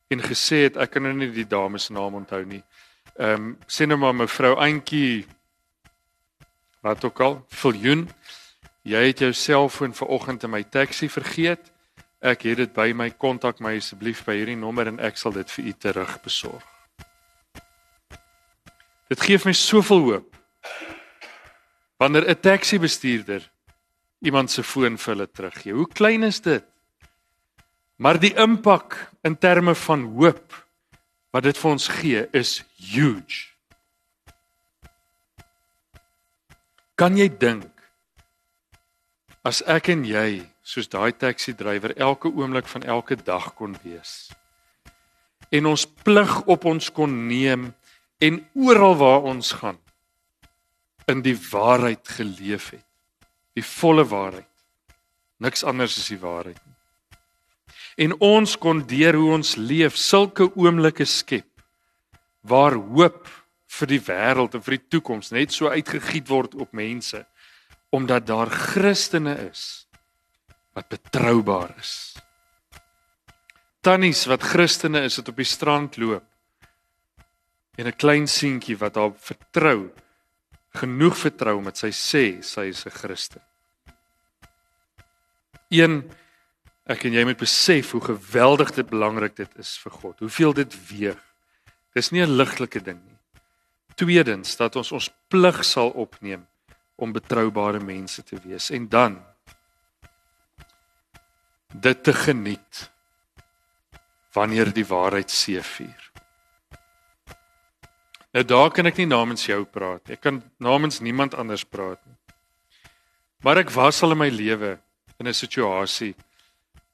en 0.08 0.20
gesê 0.22 0.64
het 0.64 0.78
ek 0.78 0.92
kan 0.92 1.04
nou 1.04 1.14
nie 1.14 1.32
die 1.32 1.48
dame 1.48 1.78
se 1.78 1.94
naam 1.94 2.14
onthou 2.14 2.46
nie. 2.46 2.64
Ehm 3.16 3.34
um, 3.34 3.58
sê 3.68 3.86
nou 3.86 3.98
maar 3.98 4.16
mevrou 4.16 4.56
Antjie 4.56 5.26
wat 6.84 7.04
ook 7.08 7.20
al, 7.24 7.38
Viljoen, 7.48 8.10
jy 8.84 9.06
het 9.08 9.24
jou 9.24 9.32
selfoon 9.34 9.96
vanoggend 9.96 10.44
in 10.44 10.52
my 10.52 10.64
taxi 10.64 11.08
vergeet. 11.10 11.72
Ek 12.24 12.44
het 12.48 12.60
dit 12.60 12.74
by 12.76 12.92
my 12.96 13.10
kontak 13.20 13.62
my 13.64 13.78
asseblief 13.80 14.24
by 14.28 14.36
hierdie 14.36 14.60
nommer 14.60 14.92
en 14.92 15.00
ek 15.04 15.20
sal 15.20 15.36
dit 15.36 15.50
vir 15.56 15.72
u 15.72 15.74
terugbesorg. 15.86 16.68
Dit 19.12 19.24
gee 19.24 19.40
my 19.46 19.54
soveel 19.56 20.04
hoop. 20.08 20.36
Wanneer 22.00 22.28
'n 22.30 22.40
taxi 22.40 22.80
bestuurder 22.80 23.50
iemand 24.20 24.52
se 24.52 24.64
foon 24.64 24.98
vir 24.98 25.14
hulle 25.14 25.32
teruggee. 25.32 25.74
Hoe 25.74 25.88
klein 25.88 26.24
is 26.24 26.42
dit? 26.42 26.64
Maar 27.96 28.20
die 28.20 28.34
impak 28.36 29.12
in 29.22 29.38
terme 29.38 29.76
van 29.76 30.04
hoop 30.04 30.68
wat 31.32 31.44
dit 31.44 31.58
vir 31.58 31.72
ons 31.72 31.88
gee 31.88 32.28
is 32.32 32.64
huge. 32.76 33.53
Kan 36.96 37.18
jy 37.18 37.30
dink 37.30 37.70
as 39.44 39.64
ek 39.68 39.90
en 39.92 40.06
jy 40.08 40.44
soos 40.64 40.88
daai 40.88 41.12
taxi 41.12 41.56
drywer 41.58 41.96
elke 41.98 42.30
oomblik 42.32 42.70
van 42.72 42.86
elke 42.88 43.18
dag 43.20 43.52
kon 43.58 43.76
wees 43.84 44.32
en 45.54 45.68
ons 45.70 45.86
plig 46.06 46.34
op 46.50 46.66
ons 46.66 46.90
kon 46.96 47.12
neem 47.28 47.72
en 48.24 48.40
oral 48.56 48.96
waar 49.02 49.28
ons 49.34 49.52
gaan 49.60 49.78
in 51.12 51.22
die 51.26 51.36
waarheid 51.36 52.08
geleef 52.08 52.72
het 52.72 52.86
die 53.54 53.66
volle 53.66 54.06
waarheid. 54.10 54.50
Niks 55.38 55.62
anders 55.68 55.98
is 56.00 56.08
die 56.10 56.18
waarheid 56.22 56.58
nie. 56.58 56.78
En 58.08 58.16
ons 58.26 58.56
kon 58.58 58.82
deur 58.90 59.18
hoe 59.20 59.34
ons 59.36 59.56
leef 59.60 59.98
sulke 60.00 60.48
oomblikke 60.56 61.06
skep 61.06 61.50
waar 62.42 62.74
hoop 62.74 63.28
vir 63.74 63.90
die 63.90 64.02
wêreld 64.02 64.56
en 64.56 64.64
vir 64.66 64.78
die 64.78 64.88
toekoms 64.96 65.32
net 65.34 65.54
so 65.54 65.70
uitgegiet 65.72 66.30
word 66.30 66.56
op 66.56 66.74
mense 66.74 67.26
omdat 67.94 68.28
daar 68.28 68.50
Christene 68.50 69.36
is 69.52 69.86
wat 70.74 70.90
betroubaar 70.90 71.76
is. 71.78 72.16
Tannies 73.86 74.24
wat 74.26 74.42
Christene 74.42 75.04
is 75.06 75.20
wat 75.20 75.30
op 75.30 75.42
die 75.42 75.50
strand 75.50 75.98
loop 76.02 76.26
en 77.78 77.88
'n 77.88 77.98
klein 77.98 78.28
seentjie 78.28 78.78
wat 78.78 78.96
haar 78.96 79.14
vertrou 79.18 79.92
genoeg 80.74 81.18
vertrou 81.18 81.62
met 81.62 81.78
sy 81.78 81.92
sê 81.92 82.42
sy 82.42 82.70
is 82.70 82.86
'n 82.86 82.90
Christen. 82.90 83.42
Een 85.70 86.10
ek 86.86 87.06
en 87.06 87.14
jy 87.14 87.24
moet 87.24 87.38
besef 87.38 87.92
hoe 87.92 88.02
geweldig 88.02 88.72
dit 88.72 88.90
belangrik 88.90 89.36
dit 89.36 89.58
is 89.58 89.78
vir 89.78 89.92
God. 89.92 90.20
Hoeveel 90.20 90.54
dit 90.54 90.90
weeg. 90.90 91.22
Dis 91.94 92.12
nie 92.12 92.22
'n 92.22 92.38
ligtelike 92.38 92.82
ding 92.82 93.00
nie. 93.06 93.13
Tweedens 93.96 94.56
dat 94.58 94.76
ons 94.76 94.92
ons 94.92 95.10
plig 95.30 95.64
sal 95.66 95.90
opneem 95.90 96.46
om 96.96 97.14
betroubare 97.14 97.80
mense 97.80 98.24
te 98.24 98.40
wees 98.44 98.70
en 98.74 98.88
dan 98.90 99.20
dit 101.74 102.04
te 102.04 102.14
geniet 102.14 102.90
wanneer 104.34 104.72
die 104.74 104.86
waarheid 104.86 105.30
seëvier. 105.30 106.10
Nou 108.34 108.44
daar 108.50 108.72
kan 108.74 108.90
ek 108.90 108.98
nie 108.98 109.10
namens 109.10 109.46
jou 109.46 109.62
praat. 109.70 110.10
Ek 110.10 110.24
kan 110.26 110.42
namens 110.58 111.02
niemand 111.06 111.36
anders 111.38 111.66
praat 111.66 112.02
nie. 112.06 112.18
Maar 113.46 113.62
ek 113.62 113.74
was 113.76 114.02
al 114.02 114.16
in 114.16 114.22
my 114.24 114.30
lewe 114.34 114.78
in 115.20 115.28
'n 115.28 115.34
situasie 115.34 116.16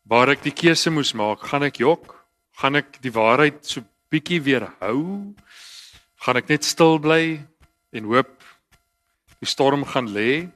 waar 0.03 0.29
ek 0.29 0.41
die 0.43 0.55
keuse 0.55 0.89
moes 0.89 1.13
maak, 1.13 1.39
gaan 1.39 1.63
ek 1.63 1.79
jok? 1.79 2.15
Gaan 2.57 2.75
ek 2.75 3.01
die 3.01 3.13
waarheid 3.13 3.65
so 3.65 3.81
bietjie 4.09 4.41
weerhou? 4.41 5.35
Gaan 6.19 6.39
ek 6.39 6.49
net 6.51 6.67
stil 6.67 6.99
bly 6.99 7.39
en 7.95 8.07
hoop 8.11 8.31
die 9.39 9.47
storm 9.47 9.85
gaan 9.87 10.09
lê? 10.11 10.49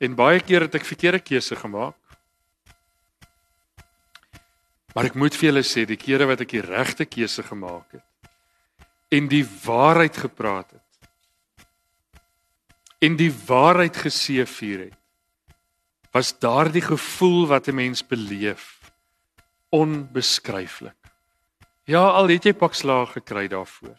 En 0.00 0.16
baie 0.16 0.40
keer 0.40 0.64
het 0.64 0.74
ek 0.80 0.88
verkeerde 0.88 1.20
keuse 1.20 1.56
gemaak. 1.60 1.98
Maar 4.94 5.10
ek 5.10 5.18
moet 5.20 5.36
vir 5.36 5.50
julle 5.50 5.64
sê, 5.66 5.84
die 5.86 6.00
kere 6.00 6.26
wat 6.26 6.40
ek 6.42 6.56
die 6.56 6.64
regte 6.64 7.06
keuse 7.06 7.44
gemaak 7.46 7.98
het 7.98 8.06
en 9.10 9.26
die 9.26 9.42
waarheid 9.42 10.14
gepraat 10.22 10.70
het 10.70 10.90
en 13.02 13.16
die 13.18 13.32
waarheid 13.32 13.96
geseëvier 13.96 14.80
het, 14.90 14.98
was 16.12 16.34
daardie 16.36 16.84
gevoel 16.84 17.46
wat 17.48 17.68
'n 17.68 17.74
mens 17.74 18.02
beleef 18.06 18.92
onbeskryflik. 19.70 20.99
Ja, 21.90 22.04
al 22.14 22.28
het 22.30 22.44
jy 22.46 22.52
pak 22.54 22.76
slaag 22.78 23.16
gekry 23.16 23.48
daarvoor. 23.50 23.98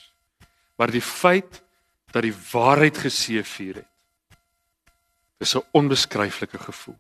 Maar 0.80 0.92
die 0.94 1.04
feit 1.04 1.60
dat 2.16 2.24
die 2.24 2.36
waarheid 2.52 2.98
geseëvier 3.04 3.82
het, 3.82 4.38
is 5.44 5.56
'n 5.56 5.66
onbeskryflike 5.72 6.58
gevoel. 6.58 7.00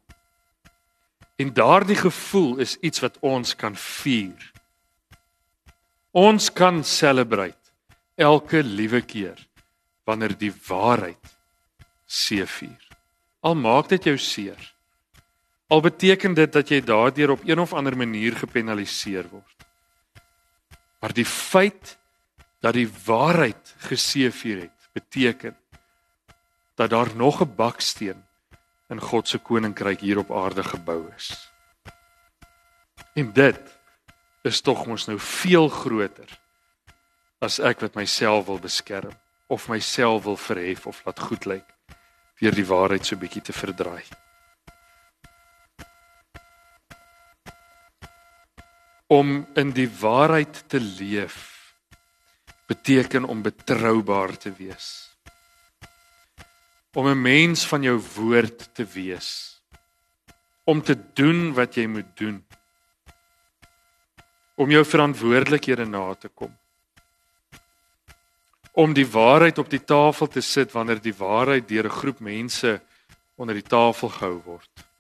En 1.35 1.53
daardie 1.53 1.95
gevoel 1.95 2.57
is 2.57 2.77
iets 2.79 2.99
wat 2.99 3.17
ons 3.19 3.55
kan 3.55 3.75
vier. 3.75 4.51
Ons 6.11 6.53
kan 6.53 6.83
celebrate 6.83 7.71
elke 8.15 8.63
liewe 8.63 9.01
keer 9.01 9.47
wanneer 10.03 10.37
die 10.37 10.53
waarheid 10.67 11.37
seëvier. 12.05 12.87
Al 13.39 13.55
maak 13.55 13.87
dit 13.89 14.03
jou 14.03 14.17
seer. 14.17 14.73
Al 15.67 15.81
beteken 15.81 16.33
dit 16.33 16.51
dat 16.53 16.69
jy 16.69 16.81
daardeur 16.81 17.29
op 17.29 17.47
een 17.47 17.59
of 17.59 17.73
ander 17.73 17.97
manier 17.97 18.35
gepenaliseer 18.35 19.29
word. 19.29 19.70
Maar 21.01 21.13
die 21.13 21.25
feit 21.25 21.97
dat 22.61 22.77
die 22.77 22.89
waarheid 23.05 23.75
geseëvier 23.89 24.59
het, 24.61 24.89
beteken 24.93 25.57
dat 26.75 26.89
daar 26.89 27.15
nog 27.15 27.41
'n 27.41 27.55
baksteen 27.55 28.25
in 28.89 29.01
God 29.01 29.27
se 29.27 29.37
koninkryk 29.37 29.99
hier 29.99 30.17
op 30.17 30.31
aarde 30.31 30.63
gebou 30.63 31.11
is. 31.15 31.51
En 33.13 33.33
dit 33.33 33.79
is 34.41 34.61
tog 34.61 34.85
mos 34.85 35.05
nou 35.05 35.19
veel 35.19 35.69
groter 35.69 36.39
as 37.39 37.59
ek 37.59 37.79
wat 37.79 37.95
myself 37.95 38.45
wil 38.45 38.59
beskerm 38.59 39.13
of 39.47 39.67
myself 39.67 40.23
wil 40.23 40.37
verhef 40.37 40.87
of 40.87 41.01
laat 41.05 41.19
goed 41.19 41.45
lyk 41.45 41.65
deur 42.41 42.55
die 42.55 42.65
waarheid 42.65 43.05
so 43.05 43.15
bietjie 43.15 43.41
te 43.41 43.53
verdraai. 43.53 44.03
Om 49.11 49.41
in 49.59 49.73
die 49.75 49.89
waarheid 49.99 50.63
te 50.71 50.79
leef 50.79 51.39
beteken 52.71 53.25
om 53.27 53.41
betroubaar 53.43 54.37
te 54.37 54.53
wees. 54.55 55.11
Om 56.93 57.07
'n 57.07 57.21
mens 57.21 57.67
van 57.67 57.81
jou 57.83 57.99
woord 58.15 58.69
te 58.73 58.85
wees. 58.85 59.59
Om 60.63 60.81
te 60.81 60.95
doen 61.13 61.53
wat 61.53 61.75
jy 61.75 61.85
moet 61.87 62.17
doen. 62.17 62.45
Om 64.55 64.69
jou 64.69 64.85
verantwoordelikhede 64.85 65.85
na 65.85 66.13
te 66.13 66.27
kom. 66.27 66.57
Om 68.71 68.93
die 68.93 69.07
waarheid 69.07 69.57
op 69.57 69.69
die 69.69 69.83
tafel 69.83 70.27
te 70.27 70.41
sit 70.41 70.71
wanneer 70.71 71.01
die 71.01 71.15
waarheid 71.15 71.67
deur 71.67 71.85
'n 71.85 71.99
groep 71.99 72.19
mense 72.19 72.81
onder 73.35 73.55
die 73.55 73.69
tafel 73.69 74.09
gehou 74.09 74.41
word 74.43 74.90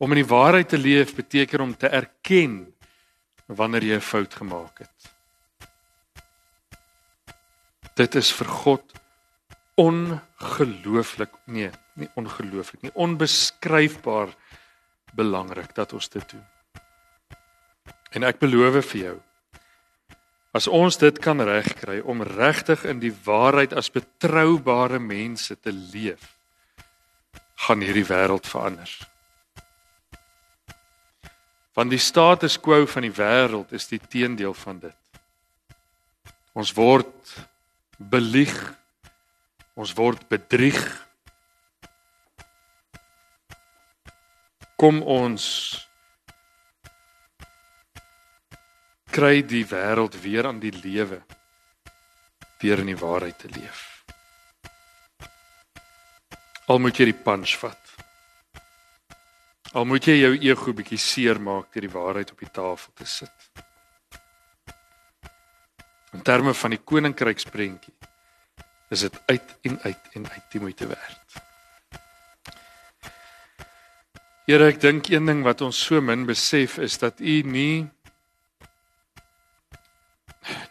om 0.00 0.12
in 0.16 0.22
die 0.22 0.32
waarheid 0.32 0.72
te 0.72 0.80
leef 0.80 1.14
beteken 1.14 1.60
om 1.60 1.76
te 1.76 1.92
erken 1.92 2.74
wanneer 3.46 3.84
jy 3.84 3.96
'n 4.00 4.08
fout 4.12 4.34
gemaak 4.34 4.84
het 4.84 5.10
dit 8.00 8.14
is 8.14 8.30
vir 8.32 8.48
God 8.64 8.94
ongelooflik 9.80 11.32
nee, 11.44 11.70
nie 12.00 12.08
ongelooflik 12.20 12.84
nie, 12.84 12.94
onbeskryfbaar 12.94 14.32
belangrik 15.16 15.74
dat 15.74 15.92
ons 15.96 16.08
dit 16.12 16.24
doen. 16.30 16.44
En 18.14 18.26
ek 18.26 18.40
beloof 18.42 18.80
vir 18.92 19.00
jou 19.04 19.18
as 20.56 20.66
ons 20.66 20.96
dit 20.98 21.18
kan 21.22 21.38
regkry 21.46 22.00
om 22.02 22.24
regtig 22.26 22.82
in 22.90 22.98
die 22.98 23.12
waarheid 23.24 23.70
as 23.78 23.92
betroubare 23.94 24.98
mense 24.98 25.54
te 25.62 25.70
leef, 25.70 26.24
gaan 27.68 27.84
hierdie 27.86 28.08
wêreld 28.08 28.48
verander. 28.50 28.90
Van 31.74 31.88
die 31.88 32.00
status 32.02 32.58
quo 32.60 32.86
van 32.86 33.06
die 33.06 33.14
wêreld 33.14 33.72
is 33.72 33.86
die 33.88 34.00
teendeel 34.00 34.54
van 34.54 34.80
dit. 34.82 34.96
Ons 36.52 36.74
word 36.74 37.34
belieg 37.96 38.56
Ons 39.80 39.94
word 39.96 40.26
bedrieg. 40.28 40.80
Kom 44.80 45.00
ons 45.00 45.44
kry 49.10 49.40
die 49.44 49.64
wêreld 49.68 50.18
weer 50.22 50.48
aan 50.50 50.60
die 50.62 50.74
lewe 50.74 51.22
deur 52.60 52.82
in 52.82 52.92
die 52.92 53.00
waarheid 53.00 53.40
te 53.40 53.48
leef. 53.54 53.80
Al 56.68 56.78
moet 56.78 57.00
jy 57.00 57.08
die 57.10 57.20
punch 57.24 57.56
vat. 57.62 57.99
Al 59.70 59.84
moet 59.86 60.02
jy 60.02 60.16
jou 60.18 60.32
ego 60.34 60.72
bietjie 60.74 60.98
seermaak 60.98 61.68
deur 61.70 61.84
die 61.86 61.92
waarheid 61.92 62.32
op 62.34 62.40
die 62.42 62.50
tafel 62.50 62.90
te 62.98 63.04
sit. 63.06 63.50
In 66.10 66.24
terme 66.26 66.54
van 66.58 66.74
die 66.74 66.80
koninkryksprentjie 66.82 67.94
is 68.90 69.04
dit 69.06 69.20
uit 69.30 69.52
en 69.70 69.78
uit 69.84 70.08
en 70.18 70.26
uit 70.26 70.48
die 70.50 70.60
moeite 70.60 70.88
werd. 70.90 71.36
Here, 74.50 74.66
ek 74.66 74.80
dink 74.82 75.06
een 75.12 75.30
ding 75.30 75.44
wat 75.46 75.62
ons 75.62 75.78
so 75.78 76.02
min 76.02 76.24
besef 76.26 76.80
is 76.82 76.98
dat 76.98 77.22
U 77.22 77.34
nie 77.46 77.86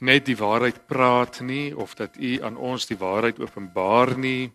net 0.03 0.25
die 0.27 0.35
waarheid 0.35 0.81
praat 0.91 1.39
nie 1.39 1.71
of 1.71 1.95
dat 1.95 2.19
U 2.19 2.33
aan 2.43 2.59
ons 2.59 2.89
die 2.91 2.99
waarheid 2.99 3.39
openbaar 3.39 4.17
nie. 4.19 4.51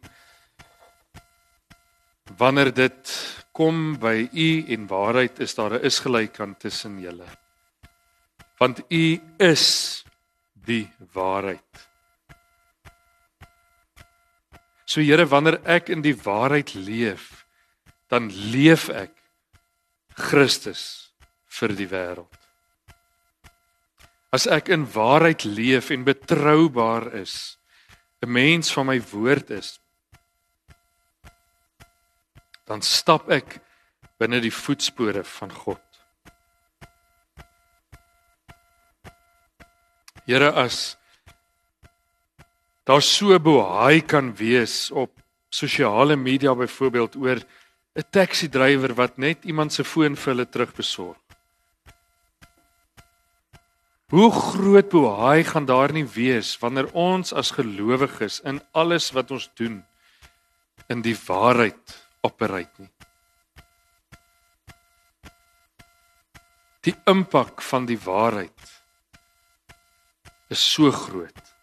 Wanneer 2.36 2.74
dit 2.76 3.14
kom 3.54 3.94
by 4.02 4.26
U 4.32 4.48
en 4.74 4.86
waarheid 4.90 5.38
is 5.40 5.54
daar 5.54 5.78
'n 5.78 5.84
isgelykant 5.86 6.58
tussen 6.60 7.00
julle. 7.00 7.30
Want 8.58 8.82
U 8.90 9.20
is 9.38 10.04
die 10.54 10.90
waarheid. 11.12 11.88
So 14.84 15.00
Here, 15.00 15.26
wanneer 15.26 15.60
ek 15.64 15.88
in 15.88 16.02
die 16.02 16.16
waarheid 16.16 16.74
leef, 16.74 17.46
dan 18.08 18.30
leef 18.30 18.88
ek 18.88 19.10
Christus 20.14 21.12
vir 21.46 21.74
die 21.74 21.88
wêreld. 21.88 22.38
As 24.34 24.46
ek 24.46 24.68
in 24.68 24.86
waarheid 24.90 25.44
leef 25.44 25.90
en 25.94 26.04
betroubaar 26.04 27.14
is, 27.14 27.58
'n 28.22 28.30
mens 28.30 28.72
van 28.72 28.86
my 28.86 29.00
woord 29.00 29.50
is, 29.50 29.78
dan 32.64 32.82
stap 32.82 33.28
ek 33.32 33.58
binne 34.20 34.40
die 34.40 34.52
voetspore 34.52 35.24
van 35.24 35.52
God. 35.52 35.80
Here 40.24 40.52
as 40.56 40.96
daar 42.88 43.02
so 43.04 43.36
bohaai 43.40 44.00
kan 44.00 44.32
wees 44.36 44.90
op 44.90 45.12
sosiale 45.52 46.16
media 46.16 46.54
byvoorbeeld 46.54 47.16
oor 47.16 47.38
'n 47.94 48.08
taxi 48.10 48.48
drywer 48.48 48.94
wat 48.94 49.18
net 49.18 49.44
iemand 49.44 49.72
se 49.72 49.84
foon 49.84 50.16
vir 50.16 50.32
hulle 50.32 50.48
terugbesorg. 50.48 51.20
Hoe 54.08 54.30
groot 54.30 54.88
bohaai 54.88 55.44
gaan 55.44 55.64
daar 55.64 55.92
nie 55.92 56.06
wees 56.06 56.58
wanneer 56.58 56.92
ons 56.92 57.32
as 57.32 57.50
gelowiges 57.50 58.40
in 58.40 58.62
alles 58.72 59.10
wat 59.12 59.30
ons 59.30 59.50
doen 59.54 59.84
in 60.88 61.02
die 61.02 61.16
waarheid 61.26 62.03
operate 62.24 62.84
nie. 62.84 62.92
Die 66.84 66.94
impak 67.08 67.62
van 67.64 67.86
die 67.88 67.98
waarheid 68.00 68.70
is 70.52 70.60
so 70.60 70.90
groot 70.92 71.54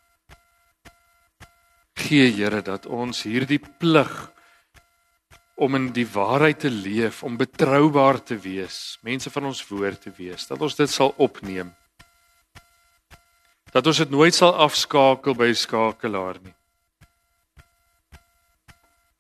Gee 2.02 2.32
Here 2.34 2.62
dat 2.66 2.88
ons 2.90 3.22
hierdie 3.28 3.60
plig 3.80 4.12
om 5.62 5.78
in 5.78 5.92
die 5.94 6.08
waarheid 6.10 6.64
te 6.64 6.72
leef, 6.74 7.22
om 7.24 7.38
betroubaar 7.38 8.18
te 8.26 8.38
wees, 8.42 8.98
mense 9.06 9.30
van 9.30 9.46
ons 9.52 9.62
woord 9.70 10.02
te 10.08 10.14
wees, 10.18 10.48
dat 10.50 10.62
ons 10.66 10.76
dit 10.76 10.90
sal 10.90 11.14
opneem. 11.22 11.70
Dat 13.72 13.88
ons 13.88 14.02
dit 14.02 14.12
nooit 14.12 14.36
sal 14.36 14.58
afskakel 14.66 15.38
by 15.38 15.52
skakelaar 15.54 16.42
nie. 16.42 16.56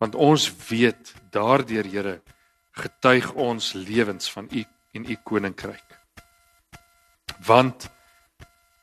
Want 0.01 0.15
ons 0.17 0.47
weet 0.67 1.13
daardeur 1.29 1.85
Here 1.85 2.19
getuig 2.71 3.31
ons 3.37 3.73
lewens 3.77 4.31
van 4.31 4.47
U 4.49 4.63
en 4.97 5.05
U 5.05 5.15
koninkryk. 5.23 5.97
Want 7.45 7.89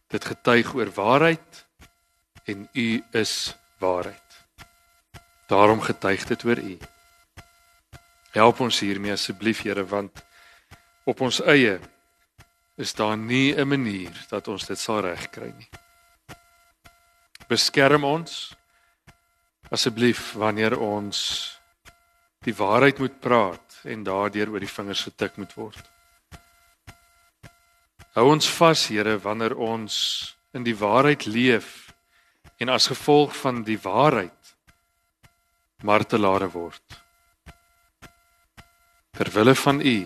dit 0.08 0.24
getuig 0.24 0.74
oor 0.74 0.92
waarheid 0.94 1.64
en 2.44 2.68
U 2.72 3.04
is 3.10 3.56
waarheid. 3.82 4.38
Daarom 5.50 5.80
getuig 5.80 6.24
dit 6.24 6.44
oor 6.44 6.62
U. 6.62 6.78
Help 8.30 8.60
ons 8.60 8.80
hiermee 8.80 9.12
asseblief 9.12 9.64
Here 9.66 9.84
want 9.84 10.22
op 11.08 11.20
ons 11.24 11.40
eie 11.42 11.80
is 12.78 12.94
daar 12.94 13.16
nie 13.16 13.56
'n 13.56 13.68
manier 13.68 14.14
dat 14.30 14.48
ons 14.48 14.66
dit 14.66 14.78
sal 14.78 15.00
regkry 15.00 15.50
nie. 15.56 15.70
Beskerm 17.48 18.04
ons 18.04 18.54
asseblief 19.70 20.32
wanneer 20.38 20.78
ons 20.78 21.20
die 22.46 22.54
waarheid 22.56 22.98
moet 23.02 23.20
praat 23.20 23.80
en 23.84 24.04
daardeur 24.06 24.52
oor 24.52 24.62
die 24.64 24.70
vingers 24.72 25.04
getik 25.08 25.36
moet 25.36 25.52
word. 25.58 25.82
Hou 28.16 28.26
ons 28.32 28.48
vas 28.58 28.86
Here 28.90 29.18
wanneer 29.22 29.54
ons 29.54 29.94
in 30.56 30.64
die 30.66 30.76
waarheid 30.76 31.26
leef 31.26 31.92
en 32.58 32.72
as 32.74 32.88
gevolg 32.90 33.36
van 33.36 33.62
die 33.66 33.78
waarheid 33.78 34.54
martelare 35.86 36.48
word. 36.50 37.02
Ter 39.14 39.30
wille 39.34 39.54
van 39.54 39.80
U 39.82 39.98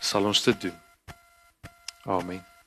sal 0.00 0.30
ons 0.30 0.44
dit 0.46 0.68
doen. 0.68 0.78
Amen. 2.06 2.57